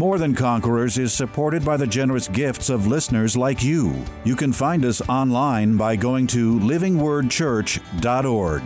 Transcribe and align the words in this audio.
More 0.00 0.16
Than 0.16 0.34
Conquerors 0.34 0.96
is 0.96 1.12
supported 1.12 1.62
by 1.62 1.76
the 1.76 1.86
generous 1.86 2.26
gifts 2.26 2.70
of 2.70 2.86
listeners 2.86 3.36
like 3.36 3.62
you. 3.62 4.02
You 4.24 4.34
can 4.34 4.50
find 4.50 4.82
us 4.86 5.06
online 5.10 5.76
by 5.76 5.96
going 5.96 6.26
to 6.28 6.58
livingwordchurch.org. 6.58 8.62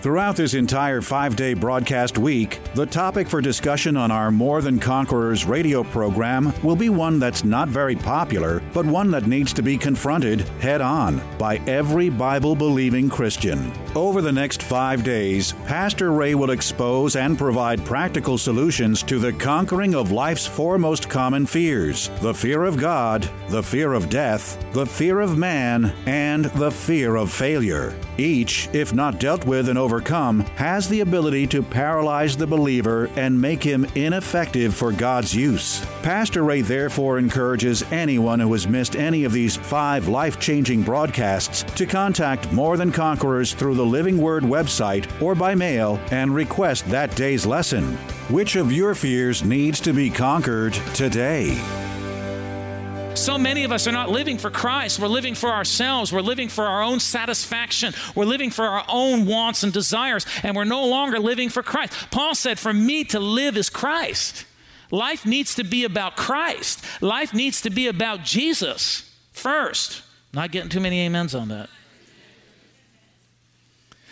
Throughout 0.00 0.36
this 0.36 0.54
entire 0.54 1.00
five 1.00 1.34
day 1.34 1.54
broadcast 1.54 2.16
week, 2.16 2.60
the 2.74 2.86
topic 2.86 3.26
for 3.26 3.40
discussion 3.40 3.96
on 3.96 4.12
our 4.12 4.30
More 4.30 4.62
Than 4.62 4.78
Conquerors 4.78 5.44
radio 5.44 5.82
program 5.82 6.52
will 6.62 6.76
be 6.76 6.90
one 6.90 7.18
that's 7.18 7.42
not 7.42 7.68
very 7.68 7.96
popular, 7.96 8.62
but 8.72 8.86
one 8.86 9.10
that 9.10 9.26
needs 9.26 9.52
to 9.54 9.62
be 9.62 9.76
confronted 9.76 10.42
head 10.60 10.80
on 10.80 11.20
by 11.38 11.56
every 11.66 12.08
Bible 12.08 12.54
believing 12.54 13.10
Christian. 13.10 13.72
Over 13.98 14.22
the 14.22 14.30
next 14.30 14.62
five 14.62 15.02
days, 15.02 15.54
Pastor 15.66 16.12
Ray 16.12 16.36
will 16.36 16.52
expose 16.52 17.16
and 17.16 17.36
provide 17.36 17.84
practical 17.84 18.38
solutions 18.38 19.02
to 19.02 19.18
the 19.18 19.32
conquering 19.32 19.96
of 19.96 20.12
life's 20.12 20.46
four 20.46 20.78
most 20.78 21.08
common 21.08 21.46
fears 21.46 22.08
the 22.20 22.32
fear 22.32 22.62
of 22.62 22.76
God, 22.76 23.28
the 23.48 23.60
fear 23.60 23.94
of 23.94 24.08
death, 24.08 24.56
the 24.72 24.86
fear 24.86 25.18
of 25.18 25.36
man, 25.36 25.92
and 26.06 26.44
the 26.44 26.70
fear 26.70 27.16
of 27.16 27.32
failure. 27.32 27.92
Each, 28.18 28.68
if 28.72 28.94
not 28.94 29.18
dealt 29.18 29.44
with 29.44 29.68
and 29.68 29.78
overcome, 29.78 30.40
has 30.54 30.88
the 30.88 31.00
ability 31.00 31.48
to 31.48 31.62
paralyze 31.62 32.36
the 32.36 32.46
believer 32.46 33.10
and 33.16 33.40
make 33.40 33.64
him 33.64 33.84
ineffective 33.96 34.76
for 34.76 34.92
God's 34.92 35.34
use. 35.34 35.84
Pastor 36.02 36.44
Ray 36.44 36.60
therefore 36.60 37.18
encourages 37.18 37.82
anyone 37.90 38.38
who 38.38 38.52
has 38.52 38.68
missed 38.68 38.94
any 38.94 39.24
of 39.24 39.32
these 39.32 39.56
five 39.56 40.06
life 40.06 40.38
changing 40.38 40.82
broadcasts 40.82 41.64
to 41.74 41.84
contact 41.84 42.52
More 42.52 42.76
Than 42.76 42.92
Conquerors 42.92 43.54
through 43.54 43.74
the 43.74 43.87
Living 43.88 44.18
Word 44.18 44.42
website 44.42 45.10
or 45.22 45.34
by 45.34 45.54
mail 45.54 46.00
and 46.10 46.34
request 46.34 46.88
that 46.90 47.14
day's 47.16 47.46
lesson. 47.46 47.96
Which 48.28 48.56
of 48.56 48.70
your 48.70 48.94
fears 48.94 49.42
needs 49.42 49.80
to 49.80 49.92
be 49.92 50.10
conquered 50.10 50.74
today? 50.94 51.54
So 53.14 53.36
many 53.36 53.64
of 53.64 53.72
us 53.72 53.88
are 53.88 53.92
not 53.92 54.10
living 54.10 54.38
for 54.38 54.50
Christ. 54.50 55.00
We're 55.00 55.08
living 55.08 55.34
for 55.34 55.50
ourselves. 55.50 56.12
We're 56.12 56.20
living 56.20 56.48
for 56.48 56.64
our 56.64 56.82
own 56.82 57.00
satisfaction. 57.00 57.92
We're 58.14 58.26
living 58.26 58.50
for 58.50 58.64
our 58.64 58.84
own 58.88 59.26
wants 59.26 59.64
and 59.64 59.72
desires, 59.72 60.24
and 60.44 60.54
we're 60.54 60.64
no 60.64 60.86
longer 60.86 61.18
living 61.18 61.48
for 61.48 61.62
Christ. 61.62 61.92
Paul 62.12 62.36
said, 62.36 62.58
For 62.58 62.72
me 62.72 63.02
to 63.04 63.18
live 63.18 63.56
is 63.56 63.70
Christ. 63.70 64.44
Life 64.90 65.26
needs 65.26 65.56
to 65.56 65.64
be 65.64 65.84
about 65.84 66.16
Christ, 66.16 66.84
life 67.02 67.34
needs 67.34 67.60
to 67.62 67.70
be 67.70 67.88
about 67.88 68.22
Jesus 68.22 69.12
first. 69.32 70.02
Not 70.32 70.50
getting 70.50 70.70
too 70.70 70.80
many 70.80 71.04
amens 71.04 71.34
on 71.34 71.48
that. 71.48 71.68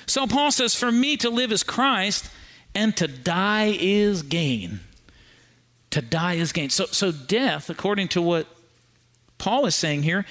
So 0.06 0.26
Paul 0.26 0.50
says, 0.50 0.74
For 0.74 0.92
me 0.92 1.16
to 1.18 1.30
live 1.30 1.52
is 1.52 1.62
Christ, 1.62 2.30
and 2.74 2.96
to 2.96 3.08
die 3.08 3.76
is 3.78 4.22
gain. 4.22 4.80
To 5.90 6.00
die 6.00 6.34
is 6.34 6.52
gain. 6.52 6.70
So, 6.70 6.86
so 6.86 7.10
death, 7.10 7.70
according 7.70 8.08
to 8.08 8.22
what 8.22 8.46
Paul 9.38 9.66
is 9.66 9.74
saying 9.74 10.02
here 10.02 10.24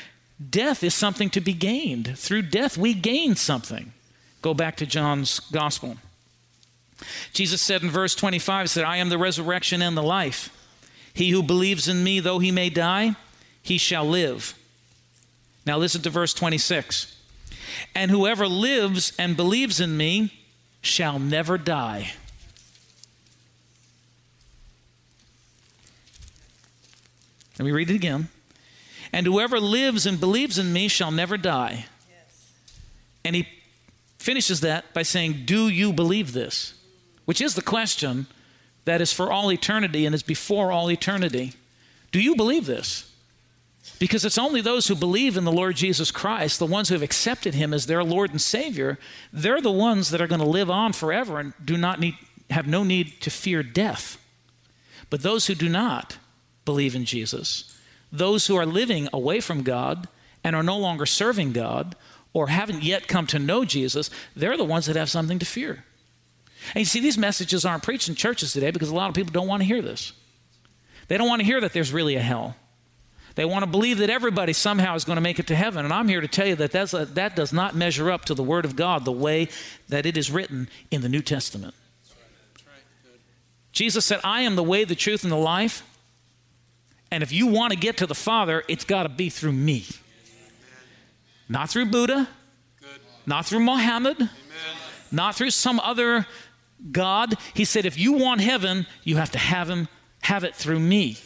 death 0.50 0.84
is 0.84 0.94
something 0.94 1.30
to 1.30 1.40
be 1.40 1.54
gained. 1.54 2.18
Through 2.18 2.44
death, 2.44 2.78
we 2.78 2.94
gain 2.94 3.36
something. 3.36 3.94
Go 4.42 4.54
back 4.54 4.76
to 4.78 4.86
John's 4.86 5.40
gospel. 5.40 5.96
Jesus 7.34 7.62
said 7.62 7.84
in 7.84 7.90
verse 7.90 8.16
25, 8.16 8.70
said, 8.70 8.84
I 8.84 8.98
am 8.98 9.10
the 9.10 9.18
resurrection 9.18 9.82
and 9.82 9.96
the 9.96 10.04
life. 10.04 10.50
He 11.14 11.30
who 11.30 11.42
believes 11.42 11.88
in 11.88 12.04
me, 12.04 12.20
though 12.20 12.40
he 12.40 12.52
may 12.52 12.70
die, 12.70 13.16
he 13.62 13.78
shall 13.78 14.06
live. 14.06 14.54
Now 15.66 15.78
listen 15.78 16.02
to 16.02 16.10
verse 16.10 16.34
26. 16.34 17.15
And 17.94 18.12
whoever 18.12 18.48
lives 18.48 19.14
and 19.18 19.36
believes 19.36 19.80
in 19.80 19.98
me 19.98 20.34
shall 20.82 21.20
never 21.20 21.58
die. 21.58 22.14
Let 27.58 27.66
me 27.66 27.72
read 27.72 27.90
it 27.90 27.96
again. 27.96 28.30
And 29.14 29.26
whoever 29.26 29.60
lives 29.60 30.06
and 30.06 30.20
believes 30.20 30.58
in 30.58 30.74
me 30.74 30.88
shall 30.88 31.12
never 31.12 31.38
die. 31.38 31.86
Yes. 32.10 32.52
And 33.24 33.36
he 33.36 33.48
finishes 34.20 34.62
that 34.62 34.94
by 34.94 35.04
saying, 35.04 35.44
Do 35.46 35.70
you 35.70 35.94
believe 35.94 36.34
this? 36.34 36.74
Which 37.24 37.40
is 37.40 37.56
the 37.56 37.62
question 37.62 38.28
that 38.86 39.02
is 39.02 39.12
for 39.12 39.32
all 39.32 39.52
eternity 39.52 40.06
and 40.06 40.14
is 40.14 40.24
before 40.24 40.72
all 40.72 40.90
eternity. 40.90 41.54
Do 42.12 42.22
you 42.22 42.36
believe 42.36 42.66
this? 42.66 43.12
Because 44.00 44.26
it's 44.26 44.38
only 44.38 44.62
those 44.62 44.88
who 44.88 44.96
believe 44.96 45.38
in 45.38 45.46
the 45.46 45.52
Lord 45.52 45.76
Jesus 45.76 46.12
Christ, 46.12 46.60
the 46.60 46.66
ones 46.66 46.90
who 46.90 46.96
have 46.96 47.02
accepted 47.02 47.54
him 47.54 47.74
as 47.74 47.86
their 47.86 48.04
Lord 48.04 48.32
and 48.32 48.42
Savior, 48.42 48.98
they're 49.32 49.62
the 49.62 49.72
ones 49.72 50.10
that 50.10 50.22
are 50.22 50.28
going 50.28 50.42
to 50.42 50.48
live 50.48 50.70
on 50.70 50.92
forever 50.92 51.40
and 51.40 51.54
do 51.64 51.78
not 51.78 52.00
need 52.00 52.16
have 52.50 52.68
no 52.68 52.84
need 52.84 53.22
to 53.22 53.32
fear 53.32 53.64
death. 53.64 54.22
But 55.10 55.24
those 55.24 55.48
who 55.48 55.56
do 55.56 55.70
not 55.70 56.18
believe 56.64 56.96
in 56.96 57.06
Jesus, 57.06 57.76
those 58.12 58.48
who 58.48 58.56
are 58.56 58.66
living 58.66 59.08
away 59.12 59.40
from 59.40 59.64
God 59.64 60.08
and 60.44 60.56
are 60.56 60.64
no 60.64 60.78
longer 60.78 61.06
serving 61.06 61.54
God 61.54 61.96
or 62.34 62.48
haven't 62.48 62.84
yet 62.84 63.08
come 63.08 63.26
to 63.28 63.40
know 63.40 63.66
Jesus, 63.66 64.10
they're 64.36 64.58
the 64.58 64.64
ones 64.64 64.86
that 64.86 64.96
have 64.96 65.10
something 65.10 65.40
to 65.40 65.46
fear. 65.46 65.86
And 66.74 66.82
you 66.82 66.86
see, 66.86 67.00
these 67.00 67.18
messages 67.18 67.66
aren't 67.66 67.84
preached 67.84 68.10
in 68.10 68.16
churches 68.16 68.54
today 68.54 68.72
because 68.72 68.90
a 68.90 68.96
lot 68.96 69.10
of 69.10 69.16
people 69.16 69.32
don't 69.32 69.48
want 69.48 69.62
to 69.62 69.68
hear 69.68 69.82
this. 69.82 70.14
They 71.08 71.18
don't 71.18 71.28
want 71.28 71.40
to 71.42 71.46
hear 71.46 71.62
that 71.62 71.74
there's 71.74 71.94
really 71.94 72.16
a 72.16 72.22
hell. 72.22 72.56
They 73.36 73.46
want 73.46 73.64
to 73.64 73.70
believe 73.70 73.98
that 73.98 74.10
everybody 74.10 74.54
somehow 74.54 74.96
is 74.96 75.04
going 75.04 75.18
to 75.18 75.22
make 75.22 75.40
it 75.40 75.48
to 75.48 75.56
heaven. 75.56 75.84
And 75.84 75.94
I'm 75.94 76.08
here 76.08 76.22
to 76.22 76.28
tell 76.28 76.48
you 76.48 76.56
that 76.56 76.94
a, 76.94 77.06
that 77.06 77.36
does 77.36 77.52
not 77.52 77.76
measure 77.76 78.10
up 78.10 78.26
to 78.26 78.34
the 78.34 78.44
Word 78.44 78.66
of 78.66 78.76
God 78.76 79.04
the 79.04 79.12
way 79.12 79.50
that 79.90 80.06
it 80.06 80.18
is 80.18 80.32
written 80.32 80.70
in 80.90 81.02
the 81.02 81.10
New 81.10 81.22
Testament. 81.22 81.76
Jesus 83.74 84.06
said, 84.06 84.22
I 84.24 84.42
am 84.42 84.56
the 84.56 84.64
way, 84.64 84.86
the 84.86 84.96
truth, 84.96 85.24
and 85.24 85.32
the 85.32 85.38
life. 85.38 85.84
And 87.12 87.22
if 87.22 87.34
you 87.34 87.48
want 87.48 87.74
to 87.74 87.78
get 87.78 87.98
to 87.98 88.08
the 88.08 88.16
Father, 88.16 88.64
it's 88.70 88.86
got 88.86 89.04
to 89.04 89.10
be 89.10 89.30
through 89.30 89.52
me. 89.52 89.86
Not 91.50 91.70
through 91.70 91.88
Buddha, 91.88 92.28
not 93.26 93.46
through 93.46 93.60
Mohammed, 93.60 94.30
not 95.12 95.36
through 95.36 95.52
some 95.52 95.80
other 95.82 96.26
God. 96.92 97.36
He 97.54 97.66
said, 97.66 97.86
if 97.86 98.00
you 98.00 98.14
want 98.14 98.42
heaven, 98.42 98.88
you 99.04 99.18
have 99.18 99.32
to 99.32 99.38
have 99.38 99.70
him 99.70 99.88
have 100.22 100.44
it 100.44 100.56
through 100.56 100.80
me. 100.80 101.18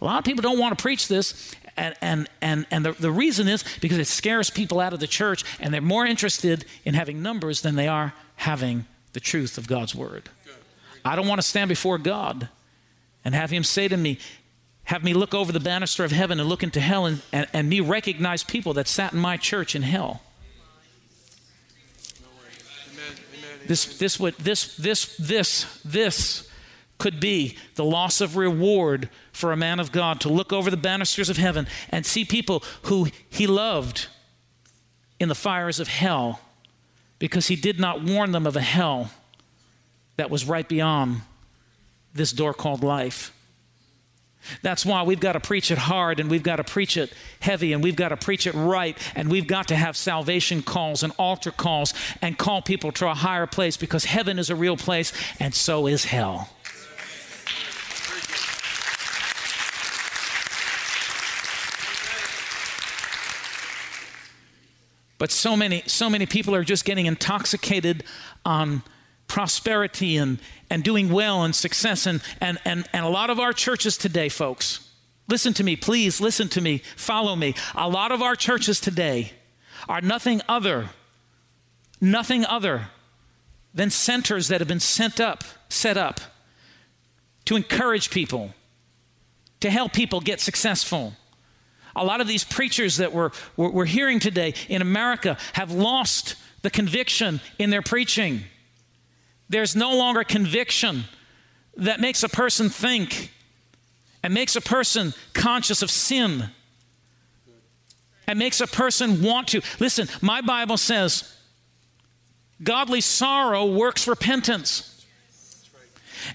A 0.00 0.04
lot 0.04 0.18
of 0.18 0.24
people 0.24 0.42
don't 0.42 0.58
want 0.58 0.76
to 0.76 0.82
preach 0.82 1.08
this, 1.08 1.54
and, 1.76 1.94
and, 2.00 2.28
and, 2.40 2.66
and 2.70 2.84
the, 2.84 2.92
the 2.92 3.10
reason 3.10 3.48
is 3.48 3.64
because 3.80 3.98
it 3.98 4.06
scares 4.06 4.50
people 4.50 4.80
out 4.80 4.92
of 4.92 5.00
the 5.00 5.06
church, 5.06 5.44
and 5.60 5.72
they're 5.72 5.80
more 5.80 6.06
interested 6.06 6.64
in 6.84 6.94
having 6.94 7.22
numbers 7.22 7.62
than 7.62 7.74
they 7.74 7.88
are 7.88 8.14
having 8.36 8.86
the 9.12 9.20
truth 9.20 9.58
of 9.58 9.66
God's 9.66 9.94
word. 9.94 10.28
I 11.04 11.16
don't 11.16 11.28
want 11.28 11.40
to 11.40 11.46
stand 11.46 11.68
before 11.68 11.98
God 11.98 12.48
and 13.24 13.34
have 13.34 13.50
him 13.50 13.64
say 13.64 13.88
to 13.88 13.96
me, 13.96 14.18
have 14.84 15.02
me 15.02 15.14
look 15.14 15.34
over 15.34 15.50
the 15.50 15.60
banister 15.60 16.04
of 16.04 16.12
heaven 16.12 16.40
and 16.40 16.48
look 16.48 16.62
into 16.62 16.80
hell 16.80 17.06
and, 17.06 17.22
and, 17.32 17.46
and 17.52 17.68
me 17.68 17.80
recognize 17.80 18.44
people 18.44 18.74
that 18.74 18.86
sat 18.86 19.12
in 19.12 19.18
my 19.18 19.36
church 19.36 19.74
in 19.74 19.82
hell. 19.82 20.22
This, 23.66 23.98
this, 23.98 24.20
would, 24.20 24.34
this, 24.34 24.76
this, 24.76 25.16
this, 25.16 25.80
this 25.84 26.48
could 27.04 27.20
be 27.20 27.54
the 27.74 27.84
loss 27.84 28.22
of 28.22 28.34
reward 28.34 29.10
for 29.30 29.52
a 29.52 29.56
man 29.58 29.78
of 29.78 29.92
God 29.92 30.22
to 30.22 30.30
look 30.30 30.54
over 30.54 30.70
the 30.70 30.76
banisters 30.78 31.28
of 31.28 31.36
heaven 31.36 31.66
and 31.90 32.06
see 32.06 32.24
people 32.24 32.64
who 32.84 33.08
he 33.28 33.46
loved 33.46 34.06
in 35.20 35.28
the 35.28 35.34
fires 35.34 35.78
of 35.78 35.86
hell 35.86 36.40
because 37.18 37.48
he 37.48 37.56
did 37.56 37.78
not 37.78 38.02
warn 38.02 38.32
them 38.32 38.46
of 38.46 38.56
a 38.56 38.62
hell 38.62 39.10
that 40.16 40.30
was 40.30 40.46
right 40.46 40.66
beyond 40.66 41.20
this 42.14 42.32
door 42.32 42.54
called 42.54 42.82
life. 42.82 43.34
That's 44.62 44.86
why 44.86 45.02
we've 45.02 45.20
got 45.20 45.32
to 45.32 45.40
preach 45.40 45.70
it 45.70 45.76
hard 45.76 46.20
and 46.20 46.30
we've 46.30 46.42
got 46.42 46.56
to 46.56 46.64
preach 46.64 46.96
it 46.96 47.12
heavy 47.38 47.74
and 47.74 47.84
we've 47.84 47.96
got 47.96 48.08
to 48.08 48.16
preach 48.16 48.46
it 48.46 48.54
right 48.54 48.96
and 49.14 49.30
we've 49.30 49.46
got 49.46 49.68
to 49.68 49.76
have 49.76 49.94
salvation 49.94 50.62
calls 50.62 51.02
and 51.02 51.12
altar 51.18 51.50
calls 51.50 51.92
and 52.22 52.38
call 52.38 52.62
people 52.62 52.92
to 52.92 53.10
a 53.10 53.14
higher 53.14 53.46
place 53.46 53.76
because 53.76 54.06
heaven 54.06 54.38
is 54.38 54.48
a 54.48 54.56
real 54.56 54.78
place 54.78 55.12
and 55.38 55.54
so 55.54 55.86
is 55.86 56.06
hell. 56.06 56.48
But 65.24 65.30
so 65.30 65.56
many, 65.56 65.82
so 65.86 66.10
many 66.10 66.26
people 66.26 66.54
are 66.54 66.62
just 66.62 66.84
getting 66.84 67.06
intoxicated 67.06 68.04
on 68.44 68.82
prosperity 69.26 70.18
and, 70.18 70.38
and 70.68 70.84
doing 70.84 71.08
well 71.08 71.44
and 71.44 71.54
success. 71.56 72.04
And, 72.04 72.20
and, 72.42 72.58
and, 72.66 72.86
and 72.92 73.06
a 73.06 73.08
lot 73.08 73.30
of 73.30 73.40
our 73.40 73.54
churches 73.54 73.96
today, 73.96 74.28
folks, 74.28 74.86
Listen 75.26 75.54
to 75.54 75.64
me, 75.64 75.76
please 75.76 76.20
listen 76.20 76.48
to 76.50 76.60
me, 76.60 76.82
follow 76.96 77.34
me. 77.34 77.54
A 77.74 77.88
lot 77.88 78.12
of 78.12 78.20
our 78.20 78.36
churches 78.36 78.78
today 78.78 79.32
are 79.88 80.02
nothing 80.02 80.42
other, 80.46 80.90
nothing 82.02 82.44
other 82.44 82.88
than 83.72 83.88
centers 83.88 84.48
that 84.48 84.60
have 84.60 84.68
been 84.68 84.78
sent 84.78 85.20
up, 85.20 85.42
set 85.70 85.96
up 85.96 86.20
to 87.46 87.56
encourage 87.56 88.10
people, 88.10 88.52
to 89.60 89.70
help 89.70 89.94
people 89.94 90.20
get 90.20 90.42
successful. 90.42 91.14
A 91.96 92.04
lot 92.04 92.20
of 92.20 92.26
these 92.26 92.44
preachers 92.44 92.96
that 92.96 93.12
we're, 93.12 93.30
we're, 93.56 93.84
hearing 93.84 94.18
today 94.18 94.54
in 94.68 94.82
America 94.82 95.36
have 95.52 95.70
lost 95.70 96.34
the 96.62 96.70
conviction 96.70 97.40
in 97.58 97.70
their 97.70 97.82
preaching. 97.82 98.40
There's 99.48 99.76
no 99.76 99.96
longer 99.96 100.24
conviction 100.24 101.04
that 101.76 102.00
makes 102.00 102.22
a 102.22 102.28
person 102.28 102.68
think 102.68 103.30
and 104.22 104.34
makes 104.34 104.56
a 104.56 104.60
person 104.60 105.14
conscious 105.34 105.82
of 105.82 105.90
sin 105.90 106.50
and 108.26 108.38
makes 108.38 108.60
a 108.60 108.66
person 108.66 109.22
want 109.22 109.48
to. 109.48 109.60
Listen, 109.78 110.08
my 110.20 110.40
Bible 110.40 110.76
says 110.76 111.32
godly 112.62 113.00
sorrow 113.00 113.66
works 113.66 114.08
repentance. 114.08 114.90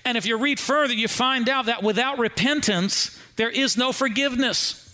And 0.06 0.18
if 0.18 0.26
you 0.26 0.38
read 0.38 0.60
further, 0.60 0.94
you 0.94 1.08
find 1.08 1.50
out 1.50 1.66
that 1.66 1.82
without 1.82 2.20
repentance, 2.20 3.20
there 3.38 3.50
is 3.50 3.76
no 3.76 3.92
forgiveness. 3.92 4.89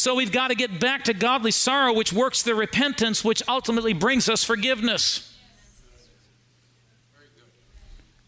So 0.00 0.14
we've 0.14 0.32
got 0.32 0.48
to 0.48 0.54
get 0.54 0.80
back 0.80 1.04
to 1.04 1.12
godly 1.12 1.50
sorrow, 1.50 1.92
which 1.92 2.10
works 2.10 2.42
the 2.42 2.54
repentance, 2.54 3.22
which 3.22 3.42
ultimately 3.46 3.92
brings 3.92 4.30
us 4.30 4.42
forgiveness. 4.42 5.30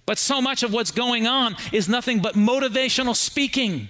But 0.04 0.18
so 0.18 0.42
much 0.42 0.62
of 0.62 0.74
what's 0.74 0.90
going 0.90 1.26
on 1.26 1.56
is 1.72 1.88
nothing 1.88 2.20
but 2.20 2.34
motivational 2.34 3.16
speaking. 3.16 3.88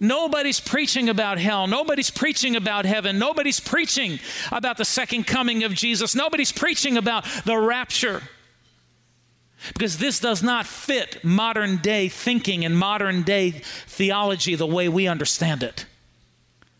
Nobody's 0.00 0.60
preaching 0.60 1.08
about 1.08 1.38
hell. 1.38 1.66
Nobody's 1.66 2.10
preaching 2.10 2.56
about 2.56 2.84
heaven. 2.84 3.18
Nobody's 3.18 3.58
preaching 3.58 4.18
about 4.50 4.76
the 4.76 4.84
second 4.84 5.26
coming 5.26 5.64
of 5.64 5.72
Jesus. 5.72 6.14
Nobody's 6.14 6.52
preaching 6.52 6.98
about 6.98 7.24
the 7.46 7.56
rapture. 7.56 8.20
Because 9.68 9.96
this 9.96 10.20
does 10.20 10.42
not 10.42 10.66
fit 10.66 11.24
modern 11.24 11.78
day 11.78 12.08
thinking 12.10 12.66
and 12.66 12.76
modern 12.76 13.22
day 13.22 13.62
theology 13.86 14.56
the 14.56 14.66
way 14.66 14.90
we 14.90 15.08
understand 15.08 15.62
it. 15.62 15.86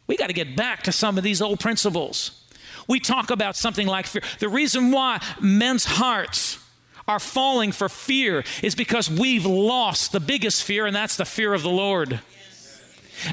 We 0.06 0.16
got 0.16 0.28
to 0.28 0.32
get 0.32 0.56
back 0.56 0.82
to 0.84 0.92
some 0.92 1.18
of 1.18 1.24
these 1.24 1.40
old 1.40 1.60
principles. 1.60 2.42
We 2.88 3.00
talk 3.00 3.30
about 3.30 3.56
something 3.56 3.86
like 3.86 4.06
fear. 4.06 4.22
The 4.38 4.48
reason 4.48 4.90
why 4.90 5.22
men's 5.40 5.84
hearts 5.84 6.58
are 7.06 7.20
falling 7.20 7.72
for 7.72 7.88
fear 7.88 8.44
is 8.62 8.74
because 8.74 9.10
we've 9.10 9.46
lost 9.46 10.12
the 10.12 10.20
biggest 10.20 10.64
fear, 10.64 10.86
and 10.86 10.94
that's 10.94 11.16
the 11.16 11.24
fear 11.24 11.54
of 11.54 11.62
the 11.62 11.70
Lord. 11.70 12.20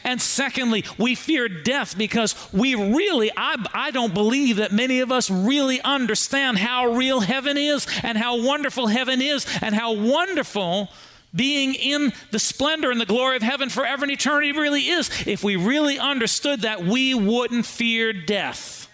And 0.03 0.21
secondly, 0.21 0.85
we 0.97 1.15
fear 1.15 1.47
death 1.47 1.97
because 1.97 2.35
we 2.53 2.75
really, 2.75 3.31
I, 3.35 3.55
I 3.73 3.91
don't 3.91 4.13
believe 4.13 4.57
that 4.57 4.71
many 4.71 4.99
of 4.99 5.11
us 5.11 5.29
really 5.29 5.81
understand 5.81 6.59
how 6.59 6.93
real 6.93 7.21
heaven 7.21 7.57
is 7.57 7.87
and 8.03 8.17
how 8.17 8.41
wonderful 8.41 8.87
heaven 8.87 9.21
is 9.21 9.45
and 9.61 9.73
how 9.73 9.93
wonderful 9.93 10.89
being 11.33 11.75
in 11.75 12.13
the 12.31 12.39
splendor 12.39 12.91
and 12.91 12.99
the 12.99 13.05
glory 13.05 13.35
of 13.35 13.43
heaven 13.43 13.69
forever 13.69 14.03
and 14.03 14.11
eternity 14.11 14.51
really 14.51 14.81
is. 14.81 15.09
If 15.27 15.43
we 15.43 15.55
really 15.55 15.99
understood 15.99 16.61
that, 16.61 16.83
we 16.83 17.13
wouldn't 17.13 17.65
fear 17.65 18.13
death. 18.13 18.87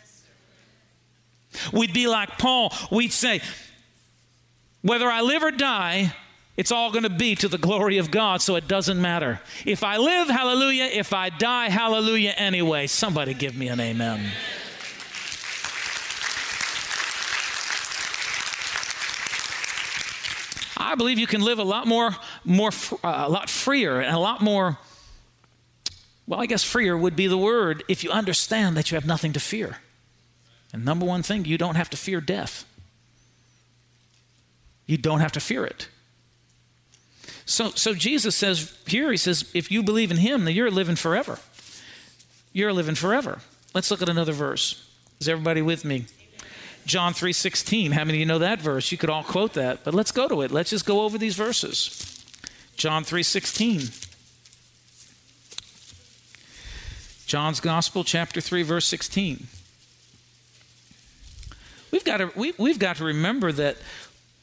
We'd 1.72 1.94
be 1.94 2.08
like 2.08 2.38
Paul. 2.38 2.74
We'd 2.92 3.14
say, 3.14 3.42
whether 4.82 5.10
I 5.10 5.22
live 5.22 5.44
or 5.44 5.52
die, 5.52 6.14
it's 6.58 6.72
all 6.72 6.92
going 6.92 7.04
to 7.04 7.10
be 7.10 7.36
to 7.36 7.48
the 7.48 7.58
glory 7.58 7.98
of 7.98 8.12
God, 8.12 8.42
so 8.42 8.56
it 8.56 8.68
doesn't 8.68 9.02
matter. 9.02 9.42
If 9.66 9.84
I 9.84 9.98
live, 9.98 10.30
hallelujah. 10.30 10.86
If 10.86 11.14
I 11.14 11.30
die, 11.30 11.70
hallelujah 11.70 12.32
anyway. 12.32 12.88
Somebody 12.88 13.34
give 13.34 13.56
me 13.56 13.68
an 13.68 13.80
amen. 13.80 14.32
I 20.96 20.98
believe 20.98 21.20
you 21.20 21.28
can 21.28 21.42
live 21.42 21.60
a 21.60 21.64
lot 21.64 21.88
more, 21.88 22.16
more, 22.46 22.70
uh, 23.04 23.26
a 23.28 23.30
lot 23.30 23.50
freer 23.50 24.00
and 24.00 24.16
a 24.16 24.18
lot 24.20 24.40
more. 24.40 24.78
Well, 26.26 26.40
I 26.40 26.46
guess 26.46 26.64
freer 26.64 26.98
would 26.98 27.18
be 27.18 27.28
the 27.28 27.38
word 27.38 27.84
if 27.90 28.02
you 28.02 28.12
understand 28.12 28.78
that 28.78 28.90
you 28.90 28.96
have 28.96 29.06
nothing 29.06 29.34
to 29.34 29.42
fear. 29.42 29.80
And 30.72 30.86
number 30.86 31.06
one 31.06 31.22
thing, 31.22 31.44
you 31.44 31.58
don't 31.58 31.76
have 31.76 31.90
to 31.90 31.98
fear 31.98 32.22
death. 32.22 32.64
You 34.86 34.98
don't 34.98 35.20
have 35.20 35.34
to 35.34 35.42
fear 35.42 35.66
it. 35.66 35.90
So, 37.46 37.72
so 37.72 37.94
Jesus 37.94 38.34
says 38.34 38.74
here, 38.88 39.12
he 39.12 39.18
says, 39.18 39.52
if 39.54 39.70
you 39.70 39.84
believe 39.84 40.12
in 40.12 40.18
him, 40.18 40.46
then 40.46 40.56
you're 40.56 40.72
living 40.72 40.96
forever. 40.96 41.40
You're 42.54 42.72
living 42.72 42.96
forever. 42.96 43.40
Let's 43.74 43.92
look 43.92 44.02
at 44.02 44.08
another 44.08 44.32
verse. 44.32 44.90
Is 45.20 45.28
everybody 45.28 45.62
with 45.62 45.84
me? 45.84 46.06
John 46.86 47.14
3:16. 47.14 47.92
How 47.92 48.04
many 48.04 48.18
of 48.18 48.20
you 48.20 48.26
know 48.26 48.40
that 48.40 48.62
verse? 48.62 48.92
You 48.92 48.98
could 48.98 49.10
all 49.10 49.24
quote 49.24 49.54
that, 49.54 49.84
but 49.84 49.94
let's 49.94 50.12
go 50.12 50.28
to 50.28 50.42
it. 50.42 50.52
Let's 50.52 50.70
just 50.70 50.86
go 50.86 51.02
over 51.02 51.18
these 51.18 51.36
verses. 51.36 52.24
John 52.78 53.04
3:16. 53.04 53.92
John's 57.26 57.60
Gospel, 57.60 58.04
chapter 58.04 58.40
3, 58.40 58.62
verse 58.62 58.86
16. 58.86 59.48
We've 61.92 62.04
got 62.04 62.18
to, 62.18 62.32
we, 62.36 62.54
we've 62.58 62.78
got 62.78 62.98
to 62.98 63.04
remember 63.04 63.52
that 63.52 63.78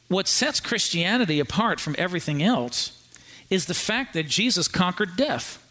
what 0.09 0.27
sets 0.27 0.59
Christianity 0.59 1.39
apart 1.39 1.79
from 1.79 1.95
everything 1.97 2.43
else 2.43 3.01
is 3.49 3.67
the 3.67 3.73
fact 3.73 4.13
that 4.13 4.27
Jesus 4.27 4.67
conquered 4.67 5.15
death. 5.15 5.62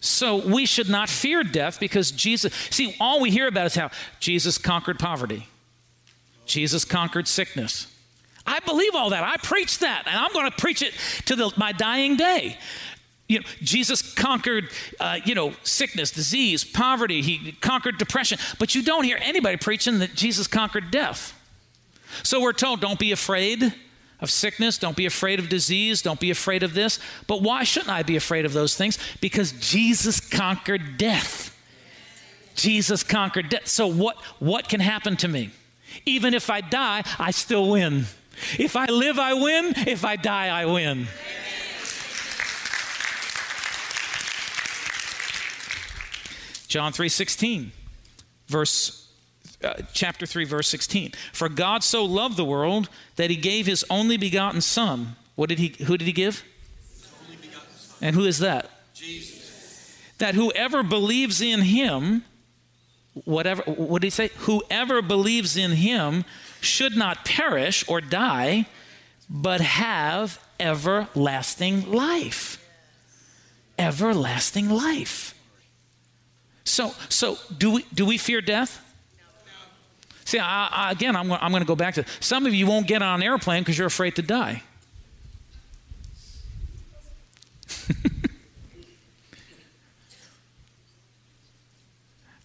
So 0.00 0.36
we 0.36 0.66
should 0.66 0.88
not 0.88 1.08
fear 1.08 1.42
death 1.42 1.80
because 1.80 2.10
Jesus, 2.10 2.54
see, 2.70 2.94
all 3.00 3.20
we 3.20 3.30
hear 3.30 3.48
about 3.48 3.66
is 3.66 3.74
how 3.74 3.90
Jesus 4.20 4.58
conquered 4.58 4.98
poverty, 4.98 5.48
Jesus 6.46 6.84
conquered 6.84 7.28
sickness. 7.28 7.94
I 8.46 8.60
believe 8.60 8.94
all 8.94 9.10
that. 9.10 9.22
I 9.22 9.36
preach 9.36 9.80
that, 9.80 10.04
and 10.06 10.16
I'm 10.16 10.32
going 10.32 10.50
to 10.50 10.56
preach 10.56 10.80
it 10.80 10.94
to 11.26 11.36
the, 11.36 11.52
my 11.58 11.72
dying 11.72 12.16
day. 12.16 12.56
You 13.28 13.40
know, 13.40 13.46
Jesus 13.60 14.00
conquered, 14.14 14.70
uh, 14.98 15.18
you 15.26 15.34
know, 15.34 15.52
sickness, 15.62 16.10
disease, 16.10 16.64
poverty. 16.64 17.20
He 17.20 17.52
conquered 17.52 17.98
depression. 17.98 18.38
But 18.58 18.74
you 18.74 18.82
don't 18.82 19.04
hear 19.04 19.18
anybody 19.20 19.58
preaching 19.58 19.98
that 19.98 20.14
Jesus 20.14 20.46
conquered 20.46 20.90
death. 20.90 21.38
So 22.22 22.40
we're 22.40 22.54
told 22.54 22.80
don't 22.80 22.98
be 22.98 23.12
afraid 23.12 23.74
of 24.20 24.30
sickness, 24.30 24.78
don't 24.78 24.96
be 24.96 25.06
afraid 25.06 25.38
of 25.38 25.48
disease, 25.48 26.02
don't 26.02 26.20
be 26.20 26.30
afraid 26.30 26.62
of 26.62 26.74
this. 26.74 26.98
But 27.26 27.42
why 27.42 27.64
shouldn't 27.64 27.90
I 27.90 28.02
be 28.02 28.16
afraid 28.16 28.44
of 28.44 28.52
those 28.52 28.76
things? 28.76 28.98
Because 29.20 29.52
Jesus 29.52 30.20
conquered 30.20 30.98
death. 30.98 31.56
Jesus 32.54 33.02
conquered 33.02 33.48
death. 33.48 33.68
So 33.68 33.86
what 33.86 34.16
what 34.40 34.68
can 34.68 34.80
happen 34.80 35.16
to 35.18 35.28
me? 35.28 35.50
Even 36.04 36.34
if 36.34 36.50
I 36.50 36.60
die, 36.60 37.04
I 37.18 37.30
still 37.30 37.70
win. 37.70 38.06
If 38.58 38.76
I 38.76 38.86
live, 38.86 39.18
I 39.18 39.34
win. 39.34 39.74
If 39.86 40.04
I 40.04 40.16
die, 40.16 40.48
I 40.48 40.66
win. 40.66 41.06
John 46.68 46.92
3:16 46.92 47.70
verse 48.48 49.07
uh, 49.62 49.74
chapter 49.92 50.24
3 50.24 50.44
verse 50.44 50.68
16 50.68 51.12
for 51.32 51.48
god 51.48 51.82
so 51.82 52.04
loved 52.04 52.36
the 52.36 52.44
world 52.44 52.88
that 53.18 53.30
he 53.30 53.36
gave 53.36 53.66
his 53.66 53.84
only 53.90 54.16
begotten 54.16 54.60
son. 54.60 55.16
What 55.34 55.48
did 55.48 55.58
he 55.58 55.74
who 55.84 55.98
did 55.98 56.06
he 56.06 56.12
give? 56.12 56.44
And 58.00 58.14
who 58.14 58.24
is 58.24 58.38
that? 58.38 58.70
Jesus. 58.94 59.98
That 60.18 60.34
whoever 60.34 60.82
believes 60.82 61.40
in 61.40 61.60
him 61.62 62.24
whatever 63.24 63.62
what 63.64 64.02
did 64.02 64.06
he 64.06 64.10
say? 64.10 64.30
Whoever 64.38 65.02
believes 65.02 65.56
in 65.56 65.72
him 65.72 66.24
should 66.60 66.96
not 66.96 67.24
perish 67.24 67.84
or 67.88 68.00
die 68.00 68.66
but 69.28 69.60
have 69.60 70.40
everlasting 70.60 71.90
life. 71.90 72.64
Everlasting 73.78 74.70
life. 74.70 75.34
So 76.64 76.94
so 77.08 77.38
do 77.56 77.72
we 77.72 77.84
do 77.92 78.06
we 78.06 78.16
fear 78.16 78.40
death 78.40 78.84
See, 80.28 80.38
I, 80.38 80.68
I, 80.70 80.92
again, 80.92 81.16
I'm, 81.16 81.32
I'm 81.32 81.50
going 81.52 81.62
to 81.62 81.66
go 81.66 81.74
back 81.74 81.94
to 81.94 82.04
some 82.20 82.44
of 82.44 82.52
you 82.52 82.66
won't 82.66 82.86
get 82.86 83.00
on 83.00 83.22
an 83.22 83.26
airplane 83.26 83.62
because 83.62 83.78
you're 83.78 83.86
afraid 83.86 84.14
to 84.16 84.22
die. 84.22 84.62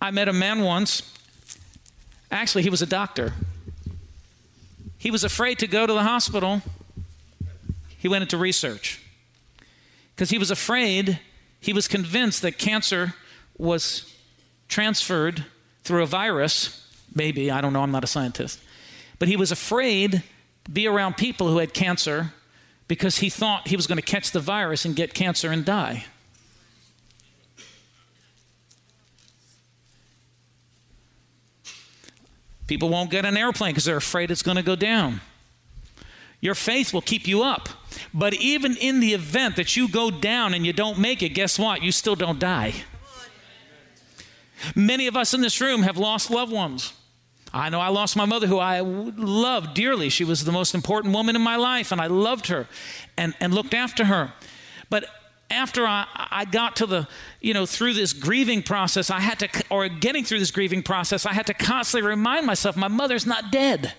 I 0.01 0.11
met 0.11 0.29
a 0.29 0.33
man 0.33 0.61
once. 0.61 1.13
Actually, 2.31 2.63
he 2.63 2.69
was 2.69 2.81
a 2.81 2.85
doctor. 2.85 3.33
He 4.97 5.11
was 5.11 5.25
afraid 5.25 5.59
to 5.59 5.67
go 5.67 5.85
to 5.85 5.91
the 5.91 6.03
hospital. 6.03 6.61
He 7.97 8.07
went 8.07 8.21
into 8.21 8.37
research 8.37 9.01
because 10.15 10.29
he 10.29 10.37
was 10.37 10.51
afraid, 10.51 11.19
he 11.59 11.73
was 11.73 11.89
convinced 11.89 12.43
that 12.43 12.57
cancer 12.57 13.13
was 13.57 14.09
transferred 14.69 15.43
through 15.83 16.03
a 16.03 16.07
virus 16.07 16.79
Maybe, 17.15 17.51
I 17.51 17.61
don't 17.61 17.73
know, 17.73 17.81
I'm 17.81 17.91
not 17.91 18.03
a 18.03 18.07
scientist. 18.07 18.59
But 19.19 19.27
he 19.27 19.35
was 19.35 19.51
afraid 19.51 20.23
to 20.65 20.71
be 20.71 20.87
around 20.87 21.17
people 21.17 21.47
who 21.49 21.57
had 21.57 21.73
cancer 21.73 22.33
because 22.87 23.17
he 23.17 23.29
thought 23.29 23.67
he 23.67 23.75
was 23.75 23.87
going 23.87 23.97
to 23.97 24.03
catch 24.03 24.31
the 24.31 24.39
virus 24.39 24.85
and 24.85 24.95
get 24.95 25.13
cancer 25.13 25.51
and 25.51 25.63
die. 25.63 26.05
People 32.67 32.89
won't 32.89 33.11
get 33.11 33.25
an 33.25 33.37
airplane 33.37 33.71
because 33.71 33.85
they're 33.85 33.97
afraid 33.97 34.31
it's 34.31 34.41
going 34.41 34.57
to 34.57 34.63
go 34.63 34.75
down. 34.75 35.21
Your 36.39 36.55
faith 36.55 36.93
will 36.93 37.01
keep 37.01 37.27
you 37.27 37.43
up. 37.43 37.69
But 38.13 38.33
even 38.33 38.75
in 38.77 38.99
the 38.99 39.13
event 39.13 39.55
that 39.55 39.75
you 39.75 39.87
go 39.87 40.11
down 40.11 40.53
and 40.53 40.65
you 40.65 40.73
don't 40.73 40.97
make 40.97 41.21
it, 41.21 41.29
guess 41.29 41.57
what? 41.59 41.81
You 41.81 41.91
still 41.91 42.15
don't 42.15 42.39
die. 42.39 42.73
Many 44.75 45.07
of 45.07 45.15
us 45.15 45.33
in 45.33 45.41
this 45.41 45.59
room 45.61 45.83
have 45.83 45.97
lost 45.97 46.29
loved 46.31 46.51
ones. 46.51 46.93
I 47.53 47.69
know 47.69 47.79
I 47.79 47.89
lost 47.89 48.15
my 48.15 48.25
mother, 48.25 48.47
who 48.47 48.57
I 48.57 48.79
loved 48.79 49.75
dearly. 49.75 50.09
She 50.09 50.23
was 50.23 50.43
the 50.43 50.51
most 50.51 50.73
important 50.73 51.13
woman 51.13 51.35
in 51.35 51.41
my 51.41 51.55
life, 51.55 51.91
and 51.91 52.01
I 52.01 52.07
loved 52.07 52.47
her 52.47 52.67
and, 53.15 53.35
and 53.39 53.53
looked 53.53 53.75
after 53.75 54.05
her. 54.05 54.33
But 54.89 55.05
after 55.51 55.85
I, 55.85 56.07
I 56.15 56.45
got 56.45 56.75
to 56.77 56.87
the, 56.87 57.07
you 57.41 57.53
know, 57.53 57.67
through 57.67 57.93
this 57.93 58.11
grieving 58.11 58.63
process, 58.63 59.11
I 59.11 59.19
had 59.19 59.39
to, 59.39 59.49
or 59.69 59.87
getting 59.87 60.23
through 60.23 60.39
this 60.39 60.49
grieving 60.49 60.81
process, 60.81 61.27
I 61.27 61.33
had 61.33 61.45
to 61.45 61.53
constantly 61.53 62.09
remind 62.09 62.47
myself 62.47 62.75
my 62.75 62.87
mother's 62.87 63.27
not 63.27 63.51
dead. 63.51 63.93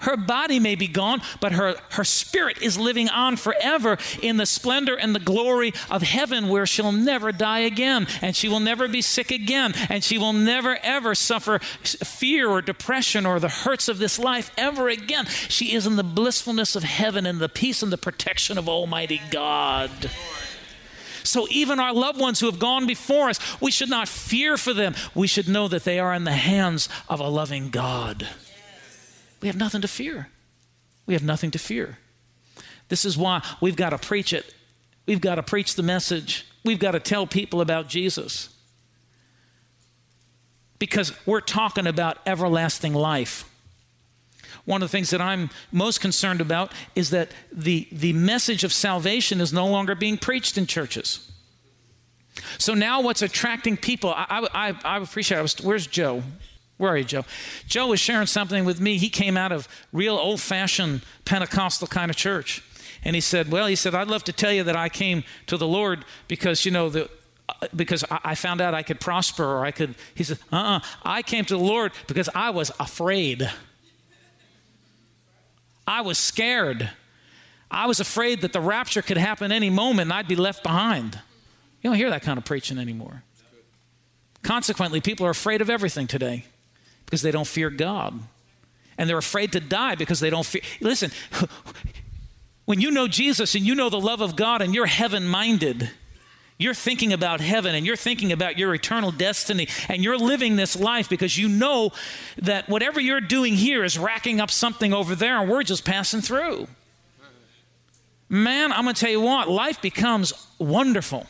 Her 0.00 0.16
body 0.16 0.58
may 0.58 0.74
be 0.74 0.88
gone, 0.88 1.20
but 1.40 1.52
her, 1.52 1.76
her 1.90 2.04
spirit 2.04 2.60
is 2.62 2.78
living 2.78 3.08
on 3.08 3.36
forever 3.36 3.98
in 4.22 4.36
the 4.36 4.46
splendor 4.46 4.96
and 4.96 5.14
the 5.14 5.20
glory 5.20 5.72
of 5.90 6.02
heaven 6.02 6.48
where 6.48 6.66
she'll 6.66 6.92
never 6.92 7.32
die 7.32 7.60
again 7.60 8.06
and 8.22 8.34
she 8.34 8.48
will 8.48 8.60
never 8.60 8.88
be 8.88 9.02
sick 9.02 9.30
again 9.30 9.74
and 9.88 10.02
she 10.02 10.18
will 10.18 10.32
never 10.32 10.78
ever 10.82 11.14
suffer 11.14 11.58
fear 11.58 12.48
or 12.48 12.62
depression 12.62 13.26
or 13.26 13.38
the 13.38 13.48
hurts 13.48 13.88
of 13.88 13.98
this 13.98 14.18
life 14.18 14.50
ever 14.56 14.88
again. 14.88 15.26
She 15.26 15.74
is 15.74 15.86
in 15.86 15.96
the 15.96 16.02
blissfulness 16.02 16.76
of 16.76 16.82
heaven 16.82 17.26
and 17.26 17.38
the 17.38 17.48
peace 17.48 17.82
and 17.82 17.92
the 17.92 17.98
protection 17.98 18.58
of 18.58 18.68
Almighty 18.68 19.20
God. 19.30 19.90
So, 21.22 21.46
even 21.50 21.78
our 21.78 21.92
loved 21.92 22.18
ones 22.18 22.40
who 22.40 22.46
have 22.46 22.58
gone 22.58 22.86
before 22.86 23.28
us, 23.28 23.38
we 23.60 23.70
should 23.70 23.90
not 23.90 24.08
fear 24.08 24.56
for 24.56 24.72
them. 24.72 24.94
We 25.14 25.26
should 25.26 25.48
know 25.48 25.68
that 25.68 25.84
they 25.84 25.98
are 25.98 26.14
in 26.14 26.24
the 26.24 26.32
hands 26.32 26.88
of 27.08 27.20
a 27.20 27.28
loving 27.28 27.68
God. 27.68 28.26
We 29.40 29.48
have 29.48 29.56
nothing 29.56 29.80
to 29.82 29.88
fear. 29.88 30.28
We 31.06 31.14
have 31.14 31.22
nothing 31.22 31.50
to 31.52 31.58
fear. 31.58 31.98
This 32.88 33.04
is 33.04 33.16
why 33.16 33.42
we've 33.60 33.76
got 33.76 33.90
to 33.90 33.98
preach 33.98 34.32
it. 34.32 34.54
We've 35.06 35.20
got 35.20 35.36
to 35.36 35.42
preach 35.42 35.74
the 35.74 35.82
message. 35.82 36.46
We've 36.64 36.78
got 36.78 36.92
to 36.92 37.00
tell 37.00 37.26
people 37.26 37.60
about 37.60 37.88
Jesus. 37.88 38.54
Because 40.78 41.12
we're 41.26 41.40
talking 41.40 41.86
about 41.86 42.18
everlasting 42.26 42.94
life. 42.94 43.44
One 44.64 44.82
of 44.82 44.90
the 44.90 44.92
things 44.92 45.10
that 45.10 45.20
I'm 45.20 45.50
most 45.72 46.00
concerned 46.00 46.40
about 46.40 46.72
is 46.94 47.10
that 47.10 47.30
the, 47.52 47.88
the 47.90 48.12
message 48.12 48.62
of 48.62 48.72
salvation 48.72 49.40
is 49.40 49.52
no 49.52 49.66
longer 49.66 49.94
being 49.94 50.18
preached 50.18 50.58
in 50.58 50.66
churches. 50.66 51.30
So 52.58 52.74
now, 52.74 53.00
what's 53.00 53.22
attracting 53.22 53.76
people? 53.76 54.12
I, 54.14 54.46
I, 54.52 54.74
I 54.84 54.98
appreciate. 54.98 55.38
I 55.38 55.42
was, 55.42 55.60
where's 55.60 55.86
Joe? 55.86 56.22
Where 56.80 56.92
are 56.92 56.96
you, 56.96 57.04
Joe? 57.04 57.26
Joe 57.66 57.88
was 57.88 58.00
sharing 58.00 58.26
something 58.26 58.64
with 58.64 58.80
me. 58.80 58.96
He 58.96 59.10
came 59.10 59.36
out 59.36 59.52
of 59.52 59.68
real 59.92 60.16
old 60.16 60.40
fashioned 60.40 61.02
Pentecostal 61.26 61.86
kind 61.86 62.10
of 62.10 62.16
church. 62.16 62.64
And 63.04 63.14
he 63.14 63.20
said, 63.20 63.52
Well, 63.52 63.66
he 63.66 63.76
said, 63.76 63.94
I'd 63.94 64.08
love 64.08 64.24
to 64.24 64.32
tell 64.32 64.50
you 64.50 64.62
that 64.64 64.76
I 64.76 64.88
came 64.88 65.22
to 65.48 65.58
the 65.58 65.66
Lord 65.66 66.06
because, 66.26 66.64
you 66.64 66.70
know, 66.70 66.88
the, 66.88 67.10
uh, 67.50 67.66
because 67.76 68.02
I 68.10 68.34
found 68.34 68.62
out 68.62 68.72
I 68.72 68.82
could 68.82 68.98
prosper 68.98 69.44
or 69.44 69.66
I 69.66 69.72
could. 69.72 69.94
He 70.14 70.24
said, 70.24 70.38
Uh 70.50 70.56
uh-uh. 70.56 70.76
uh 70.78 70.80
I 71.02 71.20
came 71.20 71.44
to 71.44 71.58
the 71.58 71.62
Lord 71.62 71.92
because 72.06 72.30
I 72.34 72.48
was 72.48 72.72
afraid. 72.80 73.50
I 75.86 76.00
was 76.00 76.16
scared. 76.16 76.88
I 77.70 77.86
was 77.88 78.00
afraid 78.00 78.40
that 78.40 78.54
the 78.54 78.60
rapture 78.60 79.02
could 79.02 79.18
happen 79.18 79.52
any 79.52 79.68
moment 79.68 80.06
and 80.06 80.14
I'd 80.14 80.28
be 80.28 80.34
left 80.34 80.62
behind. 80.62 81.18
You 81.82 81.90
don't 81.90 81.98
hear 81.98 82.08
that 82.08 82.22
kind 82.22 82.38
of 82.38 82.46
preaching 82.46 82.78
anymore. 82.78 83.22
Consequently, 84.42 85.02
people 85.02 85.26
are 85.26 85.30
afraid 85.30 85.60
of 85.60 85.68
everything 85.68 86.06
today 86.06 86.46
because 87.10 87.22
they 87.22 87.32
don't 87.32 87.46
fear 87.46 87.70
God. 87.70 88.16
And 88.96 89.10
they're 89.10 89.18
afraid 89.18 89.50
to 89.52 89.60
die 89.60 89.96
because 89.96 90.20
they 90.20 90.30
don't 90.30 90.46
fear. 90.46 90.62
Listen, 90.80 91.10
when 92.66 92.80
you 92.80 92.92
know 92.92 93.08
Jesus 93.08 93.56
and 93.56 93.66
you 93.66 93.74
know 93.74 93.90
the 93.90 94.00
love 94.00 94.20
of 94.20 94.36
God 94.36 94.62
and 94.62 94.72
you're 94.72 94.86
heaven 94.86 95.26
minded, 95.26 95.90
you're 96.56 96.72
thinking 96.72 97.12
about 97.12 97.40
heaven 97.40 97.74
and 97.74 97.84
you're 97.84 97.96
thinking 97.96 98.30
about 98.30 98.58
your 98.58 98.72
eternal 98.74 99.10
destiny 99.10 99.66
and 99.88 100.04
you're 100.04 100.18
living 100.18 100.54
this 100.54 100.78
life 100.78 101.08
because 101.08 101.36
you 101.36 101.48
know 101.48 101.90
that 102.36 102.68
whatever 102.68 103.00
you're 103.00 103.20
doing 103.20 103.54
here 103.54 103.82
is 103.82 103.98
racking 103.98 104.40
up 104.40 104.52
something 104.52 104.92
over 104.92 105.16
there 105.16 105.40
and 105.40 105.50
we're 105.50 105.64
just 105.64 105.84
passing 105.84 106.20
through. 106.20 106.68
Man, 108.28 108.70
I'm 108.70 108.84
going 108.84 108.94
to 108.94 109.00
tell 109.00 109.10
you 109.10 109.20
what, 109.20 109.48
life 109.48 109.82
becomes 109.82 110.32
wonderful. 110.58 111.26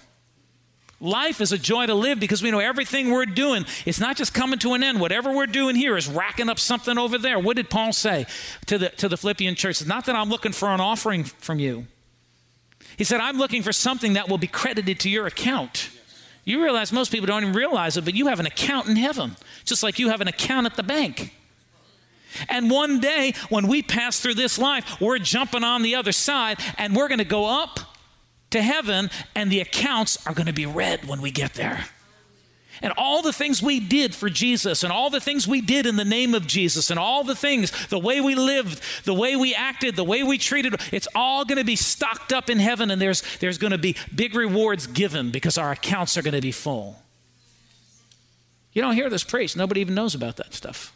Life 1.01 1.41
is 1.41 1.51
a 1.51 1.59
joy 1.59 1.87
to 1.87 1.95
live 1.95 2.21
because 2.21 2.43
we 2.43 2.51
know 2.51 2.59
everything 2.59 3.11
we're 3.11 3.25
doing, 3.25 3.65
it's 3.87 3.99
not 3.99 4.17
just 4.19 4.35
coming 4.35 4.59
to 4.59 4.75
an 4.75 4.83
end. 4.83 5.01
Whatever 5.01 5.33
we're 5.33 5.47
doing 5.47 5.75
here 5.75 5.97
is 5.97 6.09
racking 6.09 6.51
up 6.51 6.59
something 6.59 6.99
over 6.99 7.17
there. 7.17 7.39
What 7.39 7.57
did 7.57 7.71
Paul 7.71 7.95
say 7.95 8.27
to 8.67 8.77
the, 8.77 8.91
to 8.91 9.09
the 9.09 9.17
Philippian 9.17 9.55
church? 9.55 9.81
It's 9.81 9.87
not 9.87 10.05
that 10.05 10.15
I'm 10.15 10.29
looking 10.29 10.53
for 10.53 10.69
an 10.69 10.81
offering 10.81 11.25
from 11.25 11.59
you. 11.59 11.87
He 12.99 13.05
said, 13.05 13.21
I'm 13.21 13.39
looking 13.39 13.63
for 13.63 13.73
something 13.73 14.13
that 14.13 14.29
will 14.29 14.37
be 14.37 14.47
credited 14.47 15.01
to 15.01 15.09
your 15.09 15.27
account. 15.27 15.89
You 16.45 16.63
realize 16.63 16.93
most 16.93 17.11
people 17.11 17.27
don't 17.27 17.45
even 17.45 17.55
realize 17.55 17.97
it, 17.97 18.05
but 18.05 18.15
you 18.15 18.27
have 18.27 18.41
an 18.41 18.47
account 18.47 18.87
in 18.89 18.97
heaven, 18.97 19.37
just 19.65 19.83
like 19.83 19.99
you 19.99 20.11
have 20.11 20.21
an 20.21 20.29
account 20.29 20.67
at 20.67 20.77
the 20.77 20.83
bank. 20.83 21.35
And 22.49 22.71
one 22.71 23.01
day, 23.01 23.33
when 23.49 23.69
we 23.69 23.83
pass 23.83 24.21
through 24.21 24.35
this 24.35 24.59
life, 24.59 25.01
we're 25.01 25.19
jumping 25.19 25.65
on 25.65 25.83
the 25.83 25.95
other 25.95 26.13
side 26.13 26.59
and 26.77 26.95
we're 26.95 27.09
going 27.09 27.19
to 27.19 27.25
go 27.25 27.47
up 27.47 27.81
to 28.51 28.63
heaven, 28.63 29.11
and 29.35 29.51
the 29.51 29.61
accounts 29.61 30.25
are 30.27 30.35
going 30.35 30.47
to 30.47 30.53
be 30.53 30.67
read 30.67 31.07
when 31.07 31.21
we 31.21 31.31
get 31.31 31.55
there. 31.55 31.85
And 32.83 32.95
all 32.97 33.21
the 33.21 33.33
things 33.33 33.63
we 33.63 33.79
did 33.79 34.15
for 34.15 34.31
Jesus, 34.31 34.83
and 34.83 34.93
all 34.93 35.11
the 35.11 35.21
things 35.21 35.47
we 35.47 35.61
did 35.61 35.85
in 35.85 35.97
the 35.97 36.05
name 36.05 36.35
of 36.35 36.47
Jesus, 36.47 36.91
and 36.91 36.99
all 36.99 37.25
the 37.25 37.35
things, 37.35 37.73
the 37.89 37.99
way 37.99 38.21
we 38.21 38.35
lived, 38.35 38.81
the 39.05 39.13
way 39.13 39.37
we 39.37 39.55
acted, 39.55 39.97
the 39.97 40.05
way 40.05 40.23
we 40.23 40.39
treated, 40.39 40.75
it's 40.91 41.09
all 41.15 41.45
going 41.45 41.59
to 41.59 41.65
be 41.65 41.77
stocked 41.77 42.33
up 42.33 42.49
in 42.49 42.59
heaven, 42.59 42.91
and 42.91 43.01
there's, 43.01 43.23
there's 43.39 43.59
going 43.59 43.73
to 43.73 43.79
be 43.79 43.97
big 44.15 44.35
rewards 44.35 44.87
given 44.87 45.31
because 45.31 45.59
our 45.59 45.73
accounts 45.73 46.17
are 46.17 46.23
going 46.23 46.35
to 46.35 46.41
be 46.41 46.53
full. 46.53 46.97
You 48.73 48.81
don't 48.81 48.95
hear 48.95 49.11
this 49.11 49.25
preached. 49.25 49.57
Nobody 49.57 49.83
even 49.83 49.95
knows 49.95 50.15
about 50.15 50.37
that 50.37 50.55
stuff. 50.55 50.95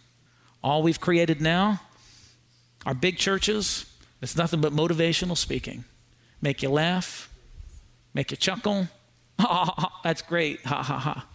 All 0.63 0.83
we've 0.83 1.01
created 1.01 1.43
now, 1.43 1.81
are 2.87 2.95
big 2.95 3.17
churches, 3.19 3.87
it's 4.21 4.37
nothing 4.37 4.61
but 4.61 4.73
motivational 4.73 5.37
speaking. 5.37 5.85
Make 6.41 6.63
you 6.63 6.71
laugh, 6.71 7.31
make 8.15 8.31
you 8.31 8.37
chuckle. 8.37 8.89
that's 10.05 10.23
great. 10.23 10.65
Ha 10.65 10.83
ha 10.83 10.99
ha. 10.99 11.27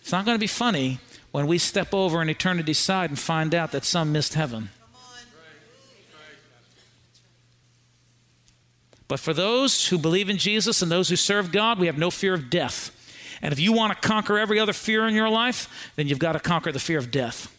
It's 0.00 0.12
not 0.12 0.24
going 0.24 0.36
to 0.36 0.40
be 0.40 0.46
funny 0.46 1.00
when 1.32 1.46
we 1.46 1.58
step 1.58 1.92
over 1.92 2.18
on 2.18 2.28
eternity's 2.28 2.78
side 2.78 3.10
and 3.10 3.18
find 3.18 3.54
out 3.54 3.72
that 3.72 3.84
some 3.84 4.12
missed 4.12 4.34
heaven. 4.34 4.70
But 9.08 9.20
for 9.20 9.32
those 9.32 9.88
who 9.88 9.98
believe 9.98 10.28
in 10.28 10.36
Jesus 10.36 10.82
and 10.82 10.90
those 10.90 11.08
who 11.08 11.16
serve 11.16 11.52
God, 11.52 11.78
we 11.78 11.86
have 11.86 11.98
no 11.98 12.10
fear 12.10 12.34
of 12.34 12.50
death. 12.50 12.92
And 13.40 13.52
if 13.52 13.60
you 13.60 13.72
want 13.72 14.00
to 14.00 14.08
conquer 14.08 14.38
every 14.38 14.58
other 14.58 14.72
fear 14.72 15.06
in 15.06 15.14
your 15.14 15.28
life, 15.28 15.90
then 15.96 16.08
you've 16.08 16.18
got 16.18 16.32
to 16.32 16.40
conquer 16.40 16.72
the 16.72 16.80
fear 16.80 16.98
of 16.98 17.10
death. 17.10 17.55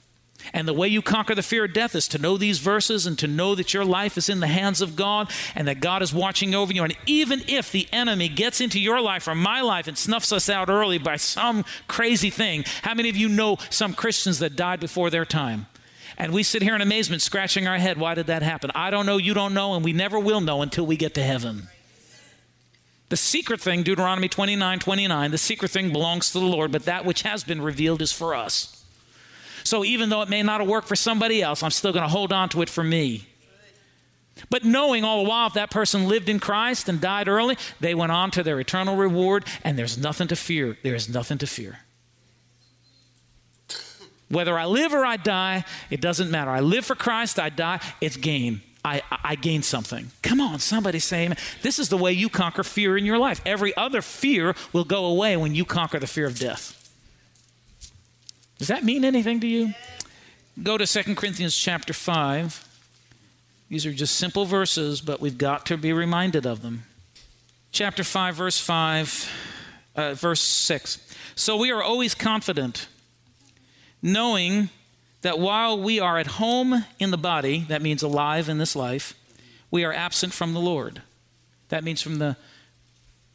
And 0.54 0.68
the 0.68 0.74
way 0.74 0.88
you 0.88 1.01
conquer 1.01 1.36
the 1.36 1.44
fear 1.44 1.66
of 1.66 1.74
death 1.74 1.96
is 1.96 2.08
to 2.10 2.18
know 2.18 2.38
these 2.38 2.60
verses 2.60 3.06
and 3.06 3.18
to 3.20 3.27
know 3.27 3.56
that 3.56 3.74
your 3.74 3.86
life 3.86 4.18
is 4.18 4.30
in 4.30 4.39
the 4.39 4.48
hands 4.48 4.82
of 4.82 4.96
God 4.96 5.30
and 5.56 5.68
that 5.68 5.80
God 5.80 6.01
is 6.01 6.13
watching 6.13 6.56
over 6.56 6.74
you. 6.74 6.84
And 6.84 6.96
even 7.06 7.42
if 7.48 7.72
the 7.72 7.88
enemy 7.92 8.30
gets 8.30 8.62
into 8.62 8.80
your 8.80 9.01
life 9.01 9.27
or 9.27 9.36
my 9.36 9.62
life 9.62 9.88
and 9.88 9.98
snuffs 9.98 10.32
us 10.32 10.50
out 10.50 10.70
early 10.70 10.98
by 10.98 11.18
some 11.18 11.66
crazy 11.88 12.30
thing, 12.30 12.63
how 12.84 12.94
many 12.94 13.10
of 13.10 13.18
you 13.18 13.30
know 13.30 13.58
some 13.70 13.94
Christians 13.94 14.39
that 14.39 14.56
died 14.56 14.80
before 14.80 15.10
their 15.10 15.25
time? 15.25 15.68
And 16.18 16.34
we 16.34 16.42
sit 16.42 16.63
here 16.63 16.75
in 16.75 16.82
amazement, 16.82 17.22
scratching 17.22 17.68
our 17.68 17.77
head. 17.77 18.00
Why 18.00 18.16
did 18.16 18.27
that 18.27 18.42
happen? 18.42 18.72
I 18.74 18.89
don't 18.89 19.06
know, 19.06 19.18
you 19.18 19.36
don't 19.36 19.54
know, 19.54 19.75
and 19.75 19.86
we 19.86 19.94
never 19.94 20.20
will 20.20 20.42
know 20.42 20.63
until 20.63 20.86
we 20.86 20.98
get 20.98 21.13
to 21.13 21.24
heaven. 21.24 21.68
The 23.10 23.18
secret 23.18 23.62
thing, 23.62 23.84
Deuteronomy 23.84 24.27
29 24.27 24.80
29, 24.80 25.32
the 25.32 25.38
secret 25.38 25.72
thing 25.72 25.94
belongs 25.94 26.32
to 26.32 26.39
the 26.39 26.46
Lord, 26.46 26.72
but 26.72 26.86
that 26.86 27.06
which 27.06 27.22
has 27.22 27.44
been 27.44 27.62
revealed 27.62 28.01
is 28.01 28.12
for 28.12 28.36
us. 28.36 28.76
So 29.67 29.83
even 29.83 30.07
though 30.07 30.21
it 30.21 30.29
may 30.29 30.43
not 30.43 30.62
have 30.62 30.69
worked 30.69 30.88
for 30.88 30.95
somebody 30.95 31.41
else, 31.41 31.62
I'm 31.62 31.71
still 31.71 31.91
going 31.91 32.05
to 32.05 32.09
hold 32.09 32.31
on 32.31 32.47
to 32.50 32.62
it 32.62 32.69
for 32.69 32.86
me. 32.86 33.27
But 34.50 34.63
knowing 34.63 35.03
all 35.03 35.24
the 35.24 35.29
while 35.29 35.47
if 35.47 35.55
that 35.55 35.71
person 35.71 36.07
lived 36.07 36.29
in 36.29 36.39
Christ 36.39 36.88
and 36.88 37.01
died 37.01 37.27
early, 37.27 37.57
they 37.81 37.93
went 37.93 38.13
on 38.13 38.31
to 38.31 38.43
their 38.43 38.59
eternal 38.62 38.95
reward, 38.95 39.43
and 39.65 39.77
there's 39.77 39.97
nothing 39.97 40.29
to 40.29 40.38
fear. 40.38 40.77
There 40.83 40.95
is 40.95 41.09
nothing 41.09 41.38
to 41.39 41.47
fear. 41.47 41.79
Whether 44.29 44.57
I 44.57 44.65
live 44.65 44.93
or 44.93 45.05
I 45.05 45.17
die, 45.17 45.65
it 45.89 46.00
doesn't 46.00 46.31
matter. 46.31 46.51
I 46.51 46.62
live 46.62 46.86
for 46.86 46.95
Christ, 46.95 47.38
I 47.38 47.50
die, 47.50 47.81
it's 48.00 48.15
gain. 48.15 48.62
I, 48.86 49.01
I 49.12 49.36
gain 49.36 49.63
something. 49.63 50.12
Come 50.21 50.39
on, 50.39 50.59
somebody 50.59 51.00
say, 51.00 51.29
this 51.62 51.77
is 51.77 51.89
the 51.89 51.97
way 51.97 52.13
you 52.13 52.29
conquer 52.29 52.63
fear 52.63 52.95
in 52.95 53.03
your 53.03 53.17
life. 53.17 53.41
Every 53.45 53.75
other 53.75 54.01
fear 54.01 54.55
will 54.71 54.86
go 54.86 55.05
away 55.07 55.36
when 55.36 55.55
you 55.55 55.65
conquer 55.65 56.00
the 56.00 56.07
fear 56.07 56.25
of 56.25 56.39
death. 56.39 56.76
Does 58.58 58.70
that 58.70 58.84
mean 58.84 59.06
anything 59.06 59.40
to 59.42 59.48
you? 59.48 59.74
Go 60.62 60.78
to 60.78 60.88
2 60.88 61.16
Corinthians 61.16 61.56
chapter 61.56 61.94
5. 61.94 62.68
These 63.70 63.86
are 63.86 63.94
just 63.94 64.16
simple 64.16 64.46
verses, 64.46 65.02
but 65.02 65.20
we've 65.22 65.38
got 65.38 65.66
to 65.68 65.78
be 65.78 65.94
reminded 65.94 66.46
of 66.46 66.62
them. 66.62 66.84
Chapter 67.72 68.04
5, 68.04 68.36
verse 68.36 68.60
5, 68.60 69.32
uh, 69.96 70.14
verse 70.16 70.42
6. 70.42 71.14
So 71.36 71.58
we 71.58 71.72
are 71.72 71.84
always 71.84 72.16
confident, 72.16 72.88
knowing 74.02 74.70
that 75.22 75.38
while 75.38 75.80
we 75.80 76.00
are 76.00 76.18
at 76.18 76.28
home 76.28 76.86
in 76.98 77.12
the 77.12 77.18
body, 77.18 77.66
that 77.68 77.82
means 77.82 78.02
alive 78.02 78.50
in 78.50 78.58
this 78.58 78.76
life, 78.76 79.14
we 79.70 79.84
are 79.84 79.94
absent 79.94 80.34
from 80.34 80.54
the 80.54 80.60
Lord. 80.60 81.02
That 81.70 81.84
means 81.84 82.02
from 82.02 82.16
the, 82.20 82.38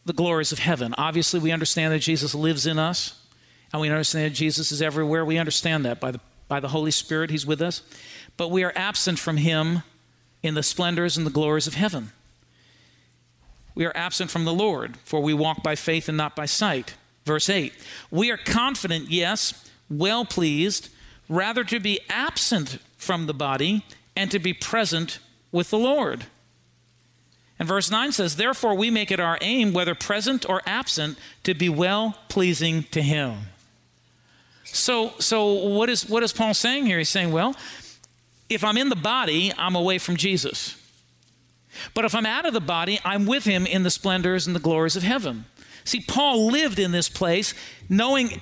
the 0.05 0.13
glories 0.13 0.51
of 0.51 0.59
heaven. 0.59 0.95
Obviously, 0.99 1.39
we 1.39 1.53
understand 1.53 1.93
that 1.93 2.01
Jesus 2.01 2.35
lives 2.35 2.67
in 2.67 2.79
us, 2.79 3.22
and 3.73 3.81
we 3.81 3.89
understand 3.89 4.27
that 4.27 4.37
Jesus 4.37 4.71
is 4.71 4.83
everywhere. 4.83 5.25
We 5.25 5.39
understand 5.39 5.85
that 5.85 6.01
by 6.01 6.11
the, 6.11 6.21
by 6.49 6.61
the 6.61 6.69
Holy 6.69 6.91
Spirit, 6.91 7.31
He's 7.31 7.47
with 7.47 7.63
us. 7.63 7.83
But 8.37 8.51
we 8.51 8.65
are 8.65 8.73
absent 8.77 9.19
from 9.19 9.39
Him 9.39 9.83
in 10.43 10.55
the 10.55 10.63
splendors 10.63 11.17
and 11.17 11.27
the 11.27 11.31
glories 11.31 11.67
of 11.67 11.75
heaven. 11.75 12.13
We 13.75 13.87
are 13.87 13.97
absent 13.97 14.31
from 14.31 14.45
the 14.45 14.53
Lord, 14.53 14.97
for 15.05 15.21
we 15.21 15.33
walk 15.33 15.63
by 15.63 15.77
faith 15.77 16.09
and 16.09 16.17
not 16.17 16.37
by 16.37 16.47
sight. 16.47 16.95
Verse 17.25 17.49
8 17.49 17.73
We 18.11 18.31
are 18.31 18.37
confident, 18.37 19.11
yes, 19.11 19.71
well 19.89 20.25
pleased, 20.25 20.91
rather 21.29 21.65
to 21.65 21.81
be 21.81 22.01
absent 22.11 22.79
from 22.97 23.27
the 23.27 23.35
body 23.35 23.85
and 24.15 24.31
to 24.31 24.39
be 24.39 24.53
present 24.53 25.19
with 25.51 25.71
the 25.71 25.79
Lord. 25.79 26.27
And 27.59 27.69
verse 27.69 27.91
9 27.91 28.13
says, 28.13 28.37
Therefore 28.37 28.75
we 28.75 28.91
make 28.91 29.11
it 29.11 29.21
our 29.21 29.39
aim, 29.41 29.73
whether 29.73 29.95
present 29.95 30.49
or 30.49 30.63
absent, 30.67 31.17
to 31.45 31.55
be 31.55 31.69
well 31.69 32.19
pleasing 32.29 32.83
to 32.91 33.01
Him. 33.01 33.35
So, 34.73 35.13
so 35.19 35.53
what, 35.53 35.91
is, 35.91 36.09
what 36.09 36.23
is 36.23 36.33
Paul 36.33 36.55
saying 36.55 36.87
here? 36.87 36.99
He's 36.99 37.11
saying, 37.11 37.31
Well, 37.31 37.55
if 38.49 38.65
I'm 38.65 38.77
in 38.77 38.89
the 38.89 38.97
body, 38.97 39.53
I'm 39.57 39.77
away 39.77 39.99
from 39.99 40.17
Jesus. 40.17 40.77
But 41.95 42.05
if 42.05 42.15
I'm 42.15 42.27
out 42.27 42.47
of 42.47 42.53
the 42.53 42.61
body, 42.61 42.99
I'm 43.05 43.27
with 43.27 43.45
Him 43.45 43.67
in 43.67 43.83
the 43.83 43.91
splendors 43.91 44.47
and 44.47 44.57
the 44.57 44.61
glories 44.61 44.97
of 44.97 45.03
heaven. 45.03 45.45
See, 45.85 46.01
Paul 46.01 46.47
lived 46.47 46.79
in 46.79 46.93
this 46.93 47.09
place 47.09 47.55
knowing 47.89 48.41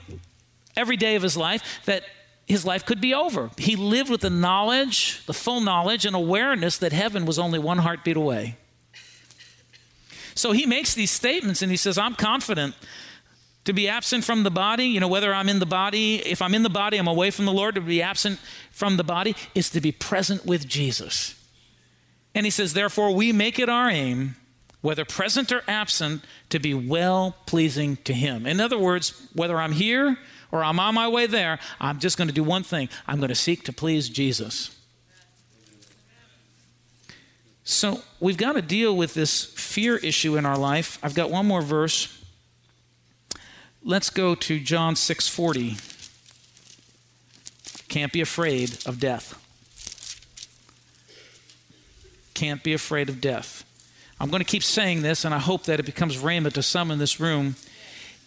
every 0.77 0.97
day 0.97 1.17
of 1.17 1.23
his 1.23 1.37
life 1.37 1.81
that 1.87 2.05
his 2.47 2.65
life 2.65 2.85
could 2.85 3.01
be 3.01 3.15
over. 3.15 3.51
He 3.57 3.77
lived 3.77 4.11
with 4.11 4.21
the 4.21 4.31
knowledge, 4.31 5.25
the 5.27 5.33
full 5.33 5.61
knowledge 5.61 6.05
and 6.05 6.15
awareness 6.15 6.79
that 6.79 6.93
heaven 6.93 7.25
was 7.25 7.39
only 7.39 7.59
one 7.59 7.79
heartbeat 7.79 8.17
away. 8.17 8.57
So 10.35 10.53
he 10.53 10.67
makes 10.67 10.95
these 10.95 11.11
statements 11.11 11.63
and 11.63 11.71
he 11.71 11.77
says, 11.77 11.99
I'm 11.99 12.15
confident 12.15 12.75
to 13.64 13.73
be 13.73 13.88
absent 13.88 14.25
from 14.25 14.43
the 14.43 14.50
body, 14.50 14.87
you 14.87 15.00
know, 15.00 15.09
whether 15.09 15.35
I'm 15.35 15.49
in 15.49 15.59
the 15.59 15.67
body, 15.67 16.17
if 16.17 16.40
I'm 16.40 16.55
in 16.55 16.62
the 16.62 16.71
body, 16.71 16.97
I'm 16.97 17.07
away 17.07 17.31
from 17.31 17.45
the 17.45 17.52
Lord, 17.52 17.75
to 17.75 17.81
be 17.81 18.02
absent 18.02 18.40
from 18.71 18.97
the 18.97 19.05
body 19.05 19.37
is 19.55 19.71
to 19.71 19.81
be 19.81 19.93
present 19.93 20.47
with 20.47 20.67
Jesus. 20.67 21.35
And 22.35 22.47
he 22.47 22.50
says, 22.50 22.73
therefore, 22.73 23.14
we 23.14 23.33
make 23.33 23.59
it 23.59 23.69
our 23.69 23.90
aim 23.90 24.37
whether 24.83 25.05
present 25.05 25.52
or 25.52 25.62
absent, 25.69 26.25
to 26.49 26.59
be 26.59 26.73
well 26.75 27.37
pleasing 27.47 27.97
to 27.97 28.14
Him. 28.14 28.47
In 28.47 28.61
other 28.61 28.79
words, 28.79 29.29
whether 29.35 29.59
I'm 29.59 29.73
here 29.73 30.17
or 30.50 30.64
I'm 30.64 30.81
on 30.81 30.95
my 30.95 31.09
way 31.09 31.26
there, 31.26 31.59
I'm 31.81 31.99
just 31.99 32.17
going 32.17 32.29
to 32.29 32.35
do 32.35 32.45
one 32.45 32.62
thing 32.62 32.88
I'm 33.07 33.19
going 33.19 33.29
to 33.29 33.35
seek 33.35 33.64
to 33.64 33.73
please 33.73 34.09
Jesus. 34.09 34.76
So 37.62 38.00
we've 38.19 38.38
got 38.38 38.52
to 38.52 38.62
deal 38.62 38.97
with 38.97 39.14
this 39.14 39.45
fear 39.45 39.97
issue 39.97 40.37
in 40.37 40.47
our 40.47 40.59
life. 40.59 40.99
I've 41.02 41.14
got 41.14 41.31
one 41.31 41.47
more 41.47 41.62
verse. 41.62 42.17
Let's 43.83 44.11
go 44.11 44.35
to 44.35 44.61
John 44.61 44.95
6:40. 44.95 45.79
Can't 47.89 48.13
be 48.13 48.21
afraid 48.21 48.79
of 48.87 49.01
death. 49.01 49.35
Can't 52.35 52.63
be 52.63 52.73
afraid 52.73 53.09
of 53.09 53.21
death. 53.21 53.65
I'm 54.21 54.29
going 54.29 54.41
to 54.41 54.47
keep 54.47 54.63
saying 54.63 55.01
this, 55.01 55.25
and 55.25 55.35
I 55.35 55.39
hope 55.39 55.65
that 55.65 55.81
it 55.81 55.87
becomes 55.87 56.19
rhema 56.19 56.53
to 56.53 56.63
some 56.63 56.91
in 56.91 56.99
this 56.99 57.19
room. 57.19 57.57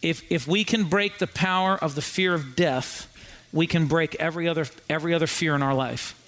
If, 0.02 0.24
if 0.32 0.48
we 0.48 0.64
can 0.64 0.86
break 0.86 1.20
the 1.20 1.28
power 1.28 1.78
of 1.78 1.96
the 1.96 2.02
fear 2.02 2.34
of 2.34 2.56
death, 2.56 3.08
we 3.54 3.68
can 3.68 3.86
break 3.86 4.16
every 4.16 4.48
other, 4.48 4.66
every 4.90 5.14
other 5.14 5.28
fear 5.28 5.56
in 5.56 5.62
our 5.62 5.76
life. 5.76 6.20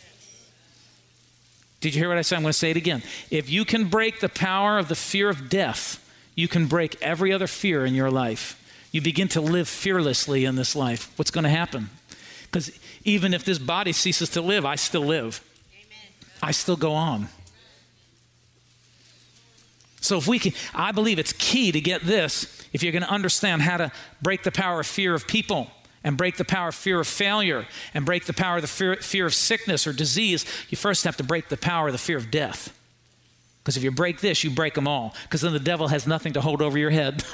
Did 1.82 1.94
you 1.94 2.02
hear 2.02 2.10
what 2.10 2.18
I 2.18 2.22
said? 2.22 2.38
I'm 2.38 2.44
going 2.44 2.54
to 2.54 2.58
say 2.58 2.72
it 2.72 2.78
again. 2.78 3.04
If 3.32 3.50
you 3.50 3.66
can 3.66 3.86
break 3.86 4.20
the 4.20 4.30
power 4.30 4.78
of 4.78 4.88
the 4.88 4.96
fear 4.96 5.30
of 5.30 5.50
death, 5.50 6.00
you 6.36 6.48
can 6.48 6.68
break 6.68 6.96
every 7.02 7.34
other 7.34 7.48
fear 7.48 7.86
in 7.86 7.96
your 7.96 8.12
life. 8.12 8.62
You 8.96 9.02
begin 9.02 9.28
to 9.28 9.42
live 9.42 9.68
fearlessly 9.68 10.46
in 10.46 10.56
this 10.56 10.74
life. 10.74 11.12
What's 11.18 11.30
going 11.30 11.44
to 11.44 11.50
happen? 11.50 11.90
Because 12.44 12.72
even 13.04 13.34
if 13.34 13.44
this 13.44 13.60
body 13.60 13.92
ceases 13.92 14.30
to 14.30 14.42
live, 14.42 14.66
I 14.66 14.76
still 14.76 15.04
live. 15.04 15.44
Amen. 15.74 16.14
I 16.42 16.52
still 16.52 16.78
go 16.78 16.94
on. 16.94 17.28
So 20.00 20.18
if 20.18 20.30
we 20.30 20.40
can, 20.40 20.54
I 20.74 20.94
believe 20.94 21.20
it's 21.20 21.34
key 21.34 21.74
to 21.74 21.82
get 21.82 22.04
this 22.04 22.66
if 22.72 22.84
you're 22.84 22.94
going 22.94 23.04
to 23.04 23.10
understand 23.10 23.64
how 23.64 23.76
to 23.76 23.92
break 24.22 24.44
the 24.44 24.52
power 24.52 24.80
of 24.80 24.88
fear 24.88 25.14
of 25.14 25.28
people 25.28 25.68
and 26.06 26.16
break 26.16 26.38
the 26.38 26.46
power 26.46 26.70
of 26.70 26.76
fear 26.76 27.02
of 27.02 27.08
failure 27.08 27.68
and 27.94 28.06
break 28.06 28.24
the 28.28 28.34
power 28.34 28.56
of 28.56 28.62
the 28.62 28.70
fear, 28.70 28.96
fear 28.96 29.26
of 29.26 29.34
sickness 29.34 29.86
or 29.86 29.92
disease, 29.92 30.46
you 30.70 30.78
first 30.78 31.04
have 31.04 31.18
to 31.18 31.24
break 31.26 31.50
the 31.50 31.58
power 31.58 31.88
of 31.88 31.92
the 31.92 32.00
fear 32.00 32.16
of 32.16 32.32
death. 32.32 32.74
Because 33.62 33.76
if 33.76 33.84
you 33.84 33.92
break 33.92 34.22
this, 34.22 34.46
you 34.46 34.52
break 34.52 34.74
them 34.74 34.88
all. 34.88 35.14
Because 35.24 35.42
then 35.42 35.52
the 35.52 35.60
devil 35.60 35.90
has 35.90 36.08
nothing 36.08 36.32
to 36.32 36.40
hold 36.40 36.62
over 36.62 36.78
your 36.78 36.92
head. 36.92 37.26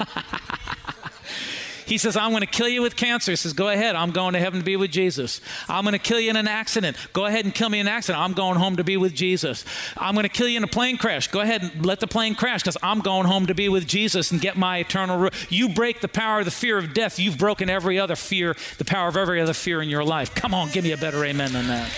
He 1.91 1.97
says, 1.97 2.15
I'm 2.15 2.30
going 2.30 2.39
to 2.39 2.47
kill 2.47 2.69
you 2.69 2.82
with 2.82 2.95
cancer. 2.95 3.34
He 3.34 3.36
says, 3.36 3.51
Go 3.51 3.67
ahead. 3.67 3.97
I'm 3.97 4.12
going 4.12 4.32
to 4.32 4.39
heaven 4.39 4.62
to 4.62 4.65
be 4.65 4.77
with 4.77 4.91
Jesus. 4.91 5.41
I'm 5.67 5.84
going 5.84 5.91
to 5.91 5.99
kill 5.99 6.21
you 6.21 6.30
in 6.30 6.38
an 6.38 6.47
accident. 6.47 6.95
Go 7.12 7.25
ahead 7.25 7.43
and 7.43 7.54
kill 7.54 7.67
me 7.67 7.82
in 7.82 7.88
an 7.88 7.91
accident. 7.91 8.23
I'm 8.23 8.32
going 8.32 8.58
home 8.58 8.77
to 8.77 8.84
be 8.86 8.95
with 8.95 9.13
Jesus. 9.13 9.65
I'm 9.97 10.13
going 10.13 10.23
to 10.23 10.30
kill 10.30 10.47
you 10.47 10.56
in 10.56 10.63
a 10.63 10.67
plane 10.67 10.97
crash. 10.97 11.27
Go 11.27 11.41
ahead 11.41 11.63
and 11.63 11.86
let 11.86 11.99
the 11.99 12.08
plane 12.08 12.34
crash 12.34 12.62
because 12.62 12.77
I'm 12.82 13.01
going 13.01 13.25
home 13.25 13.47
to 13.47 13.54
be 13.54 13.67
with 13.67 13.88
Jesus 13.88 14.32
and 14.32 14.39
get 14.39 14.56
my 14.56 14.77
eternal. 14.77 15.17
Ru- 15.17 15.30
you 15.49 15.67
break 15.67 15.99
the 15.99 16.08
power 16.08 16.39
of 16.39 16.45
the 16.45 16.51
fear 16.51 16.77
of 16.77 16.93
death. 16.93 17.19
You've 17.19 17.38
broken 17.38 17.69
every 17.69 17.99
other 17.99 18.15
fear, 18.15 18.56
the 18.77 18.86
power 18.86 19.10
of 19.10 19.17
every 19.17 19.41
other 19.41 19.51
fear 19.51 19.82
in 19.82 19.89
your 19.89 20.06
life. 20.06 20.34
Come 20.34 20.54
on, 20.54 20.69
give 20.69 20.86
me 20.86 20.93
a 20.93 20.97
better 20.97 21.25
amen 21.25 21.51
than 21.51 21.67
that. 21.67 21.91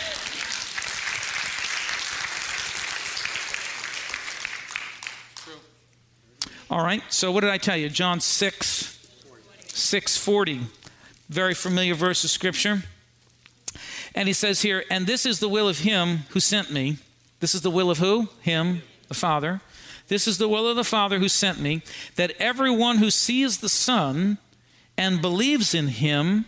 All 6.72 6.84
right, 6.84 7.04
so 7.10 7.32
what 7.32 7.42
did 7.42 7.52
I 7.52 7.60
tell 7.60 7.78
you? 7.78 7.90
John 7.90 8.20
6, 8.20 8.93
640. 9.74 10.68
Very 11.30 11.54
familiar 11.54 11.96
verse 11.96 12.24
of 12.24 12.30
scripture. 12.30 12.84
And 14.16 14.28
he 14.28 14.34
says 14.34 14.62
here, 14.62 14.84
and 14.90 15.08
this 15.08 15.26
is 15.26 15.40
the 15.40 15.50
will 15.50 15.68
of 15.68 15.80
him 15.80 16.20
who 16.30 16.40
sent 16.40 16.72
me. 16.72 16.98
This 17.40 17.56
is 17.56 17.62
the 17.62 17.72
will 17.72 17.90
of 17.90 17.98
who? 17.98 18.30
Him, 18.42 18.84
the 19.08 19.14
Father. 19.14 19.62
This 20.08 20.28
is 20.28 20.38
the 20.38 20.48
will 20.48 20.68
of 20.68 20.76
the 20.76 20.84
Father 20.84 21.20
who 21.20 21.28
sent 21.28 21.60
me, 21.60 21.82
that 22.16 22.34
everyone 22.40 22.98
who 22.98 23.10
sees 23.10 23.58
the 23.58 23.70
Son 23.70 24.38
and 24.98 25.22
believes 25.22 25.74
in 25.74 25.88
him, 25.88 26.46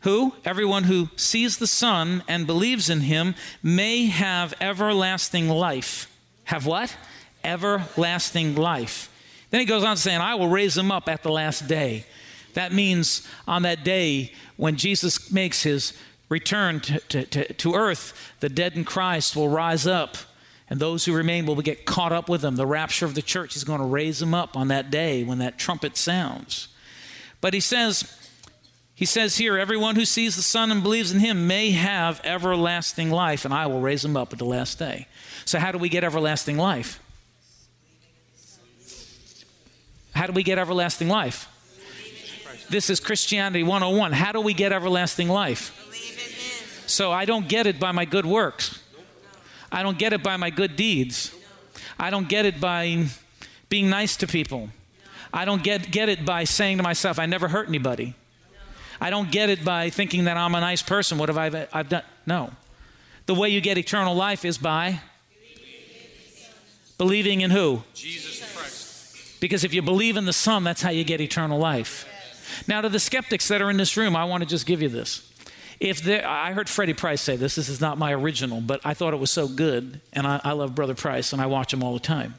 who? 0.00 0.34
Everyone 0.44 0.84
who 0.84 1.10
sees 1.16 1.58
the 1.58 1.66
Son 1.66 2.22
and 2.28 2.46
believes 2.46 2.88
in 2.88 3.00
him 3.00 3.34
may 3.62 4.06
have 4.06 4.54
everlasting 4.60 5.48
life. 5.48 6.10
Have 6.44 6.64
what? 6.64 6.96
Everlasting 7.44 8.54
life. 8.54 9.10
Then 9.56 9.62
he 9.62 9.66
goes 9.66 9.84
on 9.84 9.96
saying, 9.96 10.20
I 10.20 10.34
will 10.34 10.50
raise 10.50 10.74
them 10.74 10.92
up 10.92 11.08
at 11.08 11.22
the 11.22 11.30
last 11.30 11.66
day. 11.66 12.04
That 12.52 12.74
means 12.74 13.26
on 13.48 13.62
that 13.62 13.84
day 13.84 14.34
when 14.58 14.76
Jesus 14.76 15.32
makes 15.32 15.62
his 15.62 15.94
return 16.28 16.78
to, 16.80 17.00
to, 17.00 17.54
to, 17.54 17.74
earth, 17.74 18.34
the 18.40 18.50
dead 18.50 18.74
in 18.74 18.84
Christ 18.84 19.34
will 19.34 19.48
rise 19.48 19.86
up, 19.86 20.18
and 20.68 20.78
those 20.78 21.06
who 21.06 21.14
remain 21.14 21.46
will 21.46 21.56
get 21.62 21.86
caught 21.86 22.12
up 22.12 22.28
with 22.28 22.42
them. 22.42 22.56
The 22.56 22.66
rapture 22.66 23.06
of 23.06 23.14
the 23.14 23.22
church 23.22 23.56
is 23.56 23.64
going 23.64 23.80
to 23.80 23.86
raise 23.86 24.18
them 24.18 24.34
up 24.34 24.58
on 24.58 24.68
that 24.68 24.90
day 24.90 25.24
when 25.24 25.38
that 25.38 25.56
trumpet 25.56 25.96
sounds. 25.96 26.68
But 27.40 27.54
he 27.54 27.60
says, 27.60 28.14
he 28.94 29.06
says 29.06 29.38
here, 29.38 29.56
everyone 29.56 29.96
who 29.96 30.04
sees 30.04 30.36
the 30.36 30.42
Son 30.42 30.70
and 30.70 30.82
believes 30.82 31.12
in 31.12 31.20
him 31.20 31.46
may 31.46 31.70
have 31.70 32.20
everlasting 32.24 33.10
life, 33.10 33.46
and 33.46 33.54
I 33.54 33.68
will 33.68 33.80
raise 33.80 34.02
them 34.02 34.18
up 34.18 34.34
at 34.34 34.38
the 34.38 34.44
last 34.44 34.78
day. 34.78 35.08
So, 35.46 35.58
how 35.58 35.72
do 35.72 35.78
we 35.78 35.88
get 35.88 36.04
everlasting 36.04 36.58
life? 36.58 37.00
How 40.16 40.26
do 40.26 40.32
we 40.32 40.42
get 40.42 40.58
everlasting 40.58 41.08
life? 41.08 41.46
This 42.70 42.88
is 42.88 43.00
Christianity 43.00 43.62
101. 43.62 44.12
How 44.12 44.32
do 44.32 44.40
we 44.40 44.54
get 44.54 44.72
everlasting 44.72 45.28
life? 45.28 45.72
So 46.86 47.12
I 47.12 47.26
don't 47.26 47.48
get 47.48 47.66
it 47.66 47.78
by 47.78 47.92
my 47.92 48.06
good 48.06 48.24
works. 48.24 48.82
I 49.70 49.82
don't 49.82 49.98
get 49.98 50.14
it 50.14 50.22
by 50.22 50.38
my 50.38 50.48
good 50.48 50.74
deeds. 50.74 51.34
I 51.98 52.08
don't 52.08 52.30
get 52.30 52.46
it 52.46 52.58
by 52.60 53.04
being 53.68 53.90
nice 53.90 54.16
to 54.16 54.26
people. 54.26 54.70
I 55.34 55.44
don't 55.44 55.62
get, 55.62 55.90
get 55.90 56.08
it 56.08 56.24
by 56.24 56.44
saying 56.44 56.78
to 56.78 56.82
myself, 56.82 57.18
I 57.18 57.26
never 57.26 57.48
hurt 57.48 57.68
anybody. 57.68 58.14
I 58.98 59.10
don't 59.10 59.30
get 59.30 59.50
it 59.50 59.66
by 59.66 59.90
thinking 59.90 60.24
that 60.24 60.38
I'm 60.38 60.54
a 60.54 60.60
nice 60.60 60.82
person. 60.82 61.18
What 61.18 61.28
have 61.28 61.36
I 61.36 61.68
I've 61.74 61.90
done? 61.90 62.04
No. 62.24 62.52
The 63.26 63.34
way 63.34 63.50
you 63.50 63.60
get 63.60 63.76
eternal 63.76 64.14
life 64.14 64.46
is 64.46 64.56
by 64.56 65.00
believing 66.96 67.42
in 67.42 67.50
who? 67.50 67.82
Jesus 67.92 68.55
because 69.40 69.64
if 69.64 69.74
you 69.74 69.82
believe 69.82 70.16
in 70.16 70.24
the 70.24 70.32
Son, 70.32 70.64
that's 70.64 70.82
how 70.82 70.90
you 70.90 71.04
get 71.04 71.20
eternal 71.20 71.58
life. 71.58 72.06
Now, 72.68 72.80
to 72.80 72.88
the 72.88 73.00
skeptics 73.00 73.48
that 73.48 73.60
are 73.60 73.70
in 73.70 73.76
this 73.76 73.96
room, 73.96 74.16
I 74.16 74.24
want 74.24 74.42
to 74.42 74.48
just 74.48 74.66
give 74.66 74.82
you 74.82 74.88
this. 74.88 75.32
If 75.78 76.00
there, 76.02 76.26
I 76.26 76.52
heard 76.52 76.68
Freddie 76.68 76.94
Price 76.94 77.20
say 77.20 77.36
this. 77.36 77.56
This 77.56 77.68
is 77.68 77.80
not 77.80 77.98
my 77.98 78.12
original, 78.14 78.60
but 78.60 78.80
I 78.84 78.94
thought 78.94 79.12
it 79.12 79.18
was 79.18 79.30
so 79.30 79.46
good, 79.46 80.00
and 80.12 80.26
I, 80.26 80.40
I 80.42 80.52
love 80.52 80.74
Brother 80.74 80.94
Price, 80.94 81.32
and 81.32 81.42
I 81.42 81.46
watch 81.46 81.72
him 81.72 81.82
all 81.82 81.92
the 81.92 82.00
time. 82.00 82.34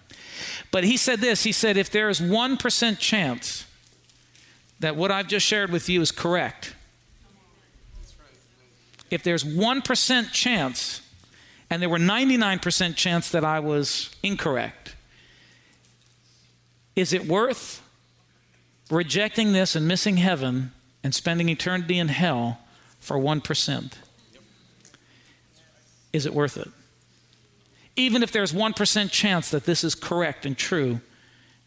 But 0.71 0.83
he 0.83 0.97
said 0.97 1.19
this. 1.19 1.43
He 1.43 1.51
said, 1.51 1.77
if 1.77 1.89
there 1.91 2.09
is 2.09 2.21
one 2.21 2.57
percent 2.57 2.99
chance 2.99 3.65
that 4.79 4.95
what 4.95 5.11
I've 5.11 5.27
just 5.27 5.45
shared 5.45 5.71
with 5.71 5.89
you 5.89 6.01
is 6.01 6.11
correct, 6.11 6.73
if 9.09 9.23
there's 9.23 9.43
1% 9.43 10.31
chance, 10.31 11.01
and 11.69 11.81
there 11.81 11.89
were 11.89 11.97
99% 11.97 12.95
chance 12.95 13.29
that 13.31 13.43
I 13.43 13.59
was 13.59 14.09
incorrect, 14.21 14.95
is 16.97 17.13
it 17.13 17.27
worth 17.27 17.81
rejecting 18.89 19.53
this 19.53 19.75
and 19.75 19.87
missing 19.87 20.17
heaven 20.17 20.71
and 21.03 21.13
spending 21.13 21.47
eternity 21.47 21.99
in 21.99 22.07
hell 22.07 22.59
for 22.99 23.17
1%? 23.17 23.93
Is 26.11 26.25
it 26.25 26.33
worth 26.33 26.57
it? 26.57 26.69
Even 27.95 28.23
if 28.23 28.31
there's 28.31 28.51
1% 28.51 29.11
chance 29.11 29.51
that 29.51 29.65
this 29.65 29.83
is 29.83 29.93
correct 29.93 30.45
and 30.45 30.57
true, 30.57 30.99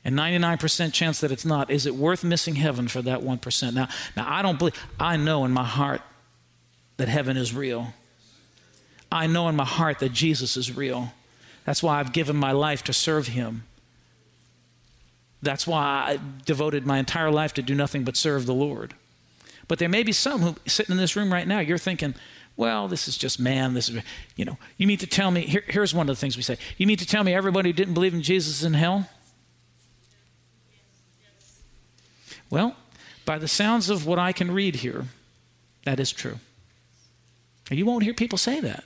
and 0.04 0.18
99% 0.18 0.92
chance 0.92 1.20
that 1.20 1.30
it's 1.30 1.44
not, 1.44 1.70
is 1.70 1.86
it 1.86 1.94
worth 1.94 2.24
missing 2.24 2.56
heaven 2.56 2.88
for 2.88 3.00
that 3.02 3.20
1%? 3.20 3.72
Now, 3.72 3.88
now 4.16 4.26
I 4.28 4.42
don't 4.42 4.58
believe, 4.58 4.74
I 4.98 5.16
know 5.16 5.44
in 5.44 5.52
my 5.52 5.64
heart 5.64 6.02
that 6.96 7.06
heaven 7.06 7.36
is 7.36 7.54
real. 7.54 7.94
I 9.12 9.28
know 9.28 9.48
in 9.48 9.54
my 9.54 9.64
heart 9.64 10.00
that 10.00 10.12
Jesus 10.12 10.56
is 10.56 10.74
real. 10.76 11.12
That's 11.64 11.84
why 11.84 12.00
I've 12.00 12.12
given 12.12 12.36
my 12.36 12.52
life 12.52 12.82
to 12.84 12.92
serve 12.92 13.28
him. 13.28 13.62
That's 15.42 15.66
why 15.66 15.82
I 15.82 16.18
devoted 16.44 16.86
my 16.86 16.98
entire 16.98 17.30
life 17.30 17.54
to 17.54 17.62
do 17.62 17.74
nothing 17.74 18.04
but 18.04 18.16
serve 18.16 18.46
the 18.46 18.54
Lord. 18.54 18.94
But 19.68 19.78
there 19.78 19.88
may 19.88 20.02
be 20.02 20.12
some 20.12 20.40
who 20.42 20.56
sitting 20.66 20.92
in 20.92 20.98
this 20.98 21.16
room 21.16 21.32
right 21.32 21.46
now, 21.46 21.60
you're 21.60 21.78
thinking, 21.78 22.14
well, 22.56 22.88
this 22.88 23.08
is 23.08 23.16
just 23.16 23.40
man. 23.40 23.72
This 23.72 23.88
is, 23.88 24.02
you 24.36 24.44
know, 24.44 24.58
you 24.76 24.86
mean 24.86 24.98
to 24.98 25.06
tell 25.06 25.30
me, 25.30 25.42
here, 25.42 25.64
here's 25.66 25.94
one 25.94 26.08
of 26.10 26.16
the 26.16 26.20
things 26.20 26.36
we 26.36 26.42
say. 26.42 26.58
You 26.76 26.86
mean 26.86 26.98
to 26.98 27.06
tell 27.06 27.24
me 27.24 27.32
everybody 27.32 27.70
who 27.70 27.72
didn't 27.72 27.94
believe 27.94 28.12
in 28.12 28.20
Jesus 28.20 28.58
is 28.58 28.64
in 28.64 28.74
hell? 28.74 29.08
Well, 32.50 32.76
by 33.24 33.38
the 33.38 33.48
sounds 33.48 33.88
of 33.88 34.06
what 34.06 34.18
I 34.18 34.32
can 34.32 34.50
read 34.50 34.76
here, 34.76 35.06
that 35.84 36.00
is 36.00 36.12
true. 36.12 36.38
And 37.70 37.78
you 37.78 37.86
won't 37.86 38.02
hear 38.02 38.12
people 38.12 38.38
say 38.38 38.60
that. 38.60 38.84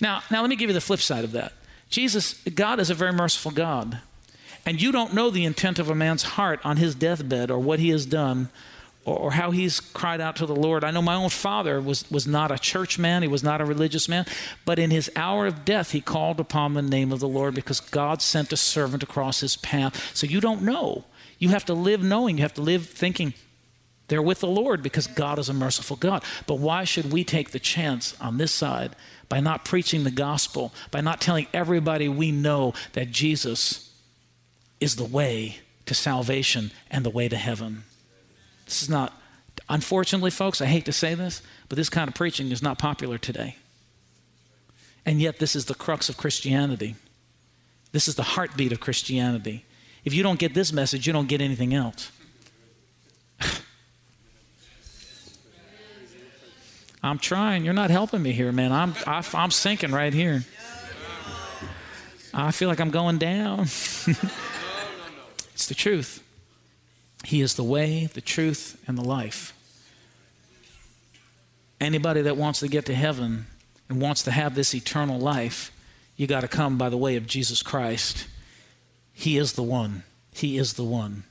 Now, 0.00 0.22
now 0.30 0.42
let 0.42 0.50
me 0.50 0.56
give 0.56 0.68
you 0.68 0.74
the 0.74 0.80
flip 0.80 1.00
side 1.00 1.24
of 1.24 1.32
that. 1.32 1.54
Jesus, 1.88 2.34
God 2.44 2.78
is 2.78 2.90
a 2.90 2.94
very 2.94 3.12
merciful 3.12 3.50
God. 3.50 4.00
And 4.66 4.80
you 4.80 4.92
don't 4.92 5.14
know 5.14 5.30
the 5.30 5.44
intent 5.44 5.78
of 5.78 5.90
a 5.90 5.94
man's 5.94 6.22
heart 6.22 6.60
on 6.64 6.76
his 6.76 6.94
deathbed 6.94 7.50
or 7.50 7.58
what 7.58 7.78
he 7.78 7.90
has 7.90 8.06
done 8.06 8.50
or, 9.04 9.16
or, 9.16 9.30
how 9.32 9.50
he's 9.50 9.80
cried 9.80 10.20
out 10.20 10.36
to 10.36 10.46
the 10.46 10.54
Lord. 10.54 10.84
I 10.84 10.90
know 10.90 11.00
my 11.00 11.14
own 11.14 11.30
father 11.30 11.80
was, 11.80 12.08
was 12.10 12.26
not 12.26 12.50
a 12.50 12.58
church 12.58 12.98
man, 12.98 13.22
he 13.22 13.28
was 13.28 13.42
not 13.42 13.60
a 13.60 13.64
religious 13.64 14.08
man, 14.08 14.26
but 14.66 14.78
in 14.78 14.90
his 14.90 15.10
hour 15.16 15.46
of 15.46 15.64
death, 15.64 15.92
he 15.92 16.02
called 16.02 16.38
upon 16.38 16.74
the 16.74 16.82
name 16.82 17.10
of 17.10 17.20
the 17.20 17.28
Lord 17.28 17.54
because 17.54 17.80
God 17.80 18.20
sent 18.20 18.52
a 18.52 18.56
servant 18.56 19.02
across 19.02 19.40
his 19.40 19.56
path. 19.56 20.14
So 20.14 20.26
you 20.26 20.40
don't 20.40 20.62
know. 20.62 21.04
You 21.38 21.48
have 21.48 21.64
to 21.66 21.74
live 21.74 22.02
knowing, 22.02 22.36
you 22.36 22.42
have 22.42 22.54
to 22.54 22.62
live 22.62 22.86
thinking 22.86 23.32
they're 24.08 24.20
with 24.20 24.40
the 24.40 24.48
Lord 24.48 24.82
because 24.82 25.06
God 25.06 25.38
is 25.38 25.48
a 25.48 25.54
merciful 25.54 25.96
God. 25.96 26.24
But 26.46 26.58
why 26.58 26.84
should 26.84 27.12
we 27.12 27.22
take 27.24 27.50
the 27.50 27.60
chance 27.60 28.20
on 28.20 28.38
this 28.38 28.52
side 28.52 28.96
by 29.28 29.38
not 29.38 29.64
preaching 29.64 30.02
the 30.02 30.10
gospel, 30.10 30.74
by 30.90 31.00
not 31.00 31.20
telling 31.20 31.46
everybody 31.54 32.08
we 32.08 32.32
know 32.32 32.74
that 32.92 33.12
Jesus 33.12 33.89
is 34.80 34.96
the 34.96 35.04
way 35.04 35.58
to 35.86 35.94
salvation 35.94 36.72
and 36.90 37.04
the 37.04 37.10
way 37.10 37.28
to 37.28 37.36
heaven? 37.36 37.84
This 38.64 38.82
is 38.82 38.88
not, 38.88 39.12
unfortunately, 39.68 40.30
folks, 40.30 40.60
I 40.60 40.66
hate 40.66 40.86
to 40.86 40.92
say 40.92 41.14
this, 41.14 41.42
but 41.68 41.76
this 41.76 41.90
kind 41.90 42.08
of 42.08 42.14
preaching 42.14 42.50
is 42.50 42.62
not 42.62 42.78
popular 42.78 43.18
today. 43.18 43.56
And 45.04 45.20
yet, 45.20 45.38
this 45.38 45.56
is 45.56 45.66
the 45.66 45.74
crux 45.74 46.08
of 46.08 46.16
Christianity. 46.16 46.94
This 47.92 48.06
is 48.08 48.14
the 48.14 48.22
heartbeat 48.22 48.72
of 48.72 48.80
Christianity. 48.80 49.64
If 50.04 50.14
you 50.14 50.22
don't 50.22 50.38
get 50.38 50.54
this 50.54 50.72
message, 50.72 51.06
you 51.06 51.12
don't 51.12 51.28
get 51.28 51.40
anything 51.40 51.74
else. 51.74 52.12
I'm 57.02 57.18
trying. 57.18 57.64
You're 57.64 57.74
not 57.74 57.90
helping 57.90 58.22
me 58.22 58.32
here, 58.32 58.52
man. 58.52 58.72
I'm 58.72 58.94
I, 59.06 59.18
am 59.18 59.24
i 59.34 59.44
am 59.44 59.50
sinking 59.50 59.90
right 59.90 60.14
here. 60.14 60.44
I 62.32 62.52
feel 62.52 62.68
like 62.68 62.80
I'm 62.80 62.90
going 62.90 63.18
down. 63.18 63.66
the 65.70 65.74
truth. 65.76 66.20
He 67.24 67.40
is 67.40 67.54
the 67.54 67.62
way, 67.62 68.06
the 68.12 68.20
truth, 68.20 68.76
and 68.88 68.98
the 68.98 69.04
life. 69.04 69.54
Anybody 71.80 72.22
that 72.22 72.36
wants 72.36 72.58
to 72.58 72.66
get 72.66 72.86
to 72.86 72.94
heaven 72.94 73.46
and 73.88 74.02
wants 74.02 74.24
to 74.24 74.32
have 74.32 74.56
this 74.56 74.74
eternal 74.74 75.20
life, 75.20 75.70
you 76.16 76.26
got 76.26 76.40
to 76.40 76.48
come 76.48 76.76
by 76.76 76.88
the 76.88 76.96
way 76.96 77.14
of 77.14 77.28
Jesus 77.28 77.62
Christ. 77.62 78.26
He 79.12 79.38
is 79.38 79.52
the 79.52 79.62
one. 79.62 80.02
He 80.32 80.58
is 80.58 80.72
the 80.72 80.82
one. 80.82 81.22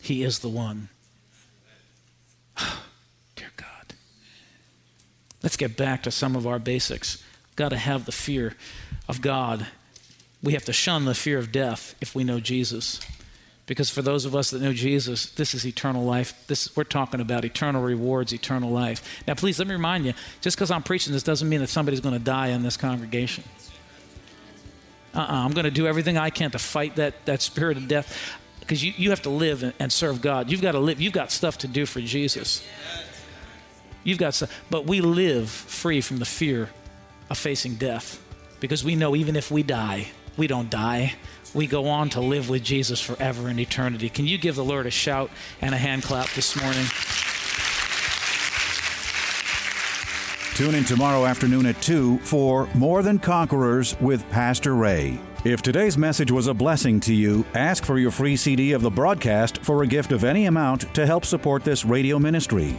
He 0.00 0.22
is 0.22 0.38
the 0.38 0.48
one. 0.48 0.88
Dear 3.34 3.50
God. 3.56 3.94
Let's 5.42 5.56
get 5.56 5.76
back 5.76 6.04
to 6.04 6.12
some 6.12 6.36
of 6.36 6.46
our 6.46 6.60
basics. 6.60 7.20
Got 7.56 7.70
to 7.70 7.78
have 7.78 8.06
the 8.06 8.12
fear 8.12 8.54
of 9.08 9.20
God. 9.20 9.66
We 10.40 10.52
have 10.52 10.64
to 10.66 10.72
shun 10.72 11.04
the 11.04 11.14
fear 11.14 11.36
of 11.36 11.50
death 11.50 11.96
if 12.00 12.14
we 12.14 12.22
know 12.22 12.38
Jesus. 12.38 13.00
Because 13.70 13.88
for 13.88 14.02
those 14.02 14.24
of 14.24 14.34
us 14.34 14.50
that 14.50 14.60
know 14.60 14.72
Jesus, 14.72 15.26
this 15.26 15.54
is 15.54 15.64
eternal 15.64 16.04
life. 16.04 16.34
This, 16.48 16.74
we're 16.74 16.82
talking 16.82 17.20
about 17.20 17.44
eternal 17.44 17.80
rewards, 17.80 18.32
eternal 18.32 18.68
life. 18.68 19.22
Now, 19.28 19.34
please 19.34 19.60
let 19.60 19.68
me 19.68 19.74
remind 19.74 20.04
you 20.04 20.12
just 20.40 20.56
because 20.56 20.72
I'm 20.72 20.82
preaching 20.82 21.12
this 21.12 21.22
doesn't 21.22 21.48
mean 21.48 21.60
that 21.60 21.68
somebody's 21.68 22.00
going 22.00 22.18
to 22.18 22.24
die 22.24 22.48
in 22.48 22.64
this 22.64 22.76
congregation. 22.76 23.44
Uh-uh, 25.14 25.24
I'm 25.24 25.52
going 25.52 25.66
to 25.66 25.70
do 25.70 25.86
everything 25.86 26.18
I 26.18 26.30
can 26.30 26.50
to 26.50 26.58
fight 26.58 26.96
that, 26.96 27.24
that 27.26 27.42
spirit 27.42 27.76
of 27.76 27.86
death 27.86 28.36
because 28.58 28.82
you, 28.82 28.92
you 28.96 29.10
have 29.10 29.22
to 29.22 29.30
live 29.30 29.62
and, 29.62 29.72
and 29.78 29.92
serve 29.92 30.20
God. 30.20 30.50
You've 30.50 30.62
got 30.62 30.72
to 30.72 30.80
live. 30.80 31.00
You've 31.00 31.12
got 31.12 31.30
stuff 31.30 31.58
to 31.58 31.68
do 31.68 31.86
for 31.86 32.00
Jesus. 32.00 32.66
You've 34.02 34.18
got 34.18 34.34
stuff. 34.34 34.50
But 34.68 34.86
we 34.86 35.00
live 35.00 35.48
free 35.48 36.00
from 36.00 36.16
the 36.16 36.24
fear 36.24 36.70
of 37.30 37.38
facing 37.38 37.76
death 37.76 38.20
because 38.58 38.82
we 38.82 38.96
know 38.96 39.14
even 39.14 39.36
if 39.36 39.48
we 39.48 39.62
die, 39.62 40.08
we 40.36 40.48
don't 40.48 40.70
die. 40.70 41.14
We 41.54 41.66
go 41.66 41.88
on 41.88 42.10
to 42.10 42.20
live 42.20 42.48
with 42.48 42.62
Jesus 42.62 43.00
forever 43.00 43.48
in 43.48 43.58
eternity. 43.58 44.08
Can 44.08 44.26
you 44.26 44.38
give 44.38 44.54
the 44.56 44.64
Lord 44.64 44.86
a 44.86 44.90
shout 44.90 45.30
and 45.60 45.74
a 45.74 45.78
hand 45.78 46.02
clap 46.02 46.30
this 46.30 46.60
morning? 46.60 46.86
Tune 50.54 50.74
in 50.74 50.84
tomorrow 50.84 51.24
afternoon 51.24 51.66
at 51.66 51.80
2 51.80 52.18
for 52.18 52.68
More 52.74 53.02
Than 53.02 53.18
Conquerors 53.18 53.98
with 54.00 54.28
Pastor 54.30 54.74
Ray. 54.74 55.18
If 55.42 55.62
today's 55.62 55.96
message 55.96 56.30
was 56.30 56.48
a 56.48 56.54
blessing 56.54 57.00
to 57.00 57.14
you, 57.14 57.46
ask 57.54 57.84
for 57.84 57.98
your 57.98 58.10
free 58.10 58.36
CD 58.36 58.72
of 58.72 58.82
the 58.82 58.90
broadcast 58.90 59.64
for 59.64 59.82
a 59.82 59.86
gift 59.86 60.12
of 60.12 60.22
any 60.22 60.44
amount 60.44 60.94
to 60.94 61.06
help 61.06 61.24
support 61.24 61.64
this 61.64 61.86
radio 61.86 62.18
ministry. 62.18 62.78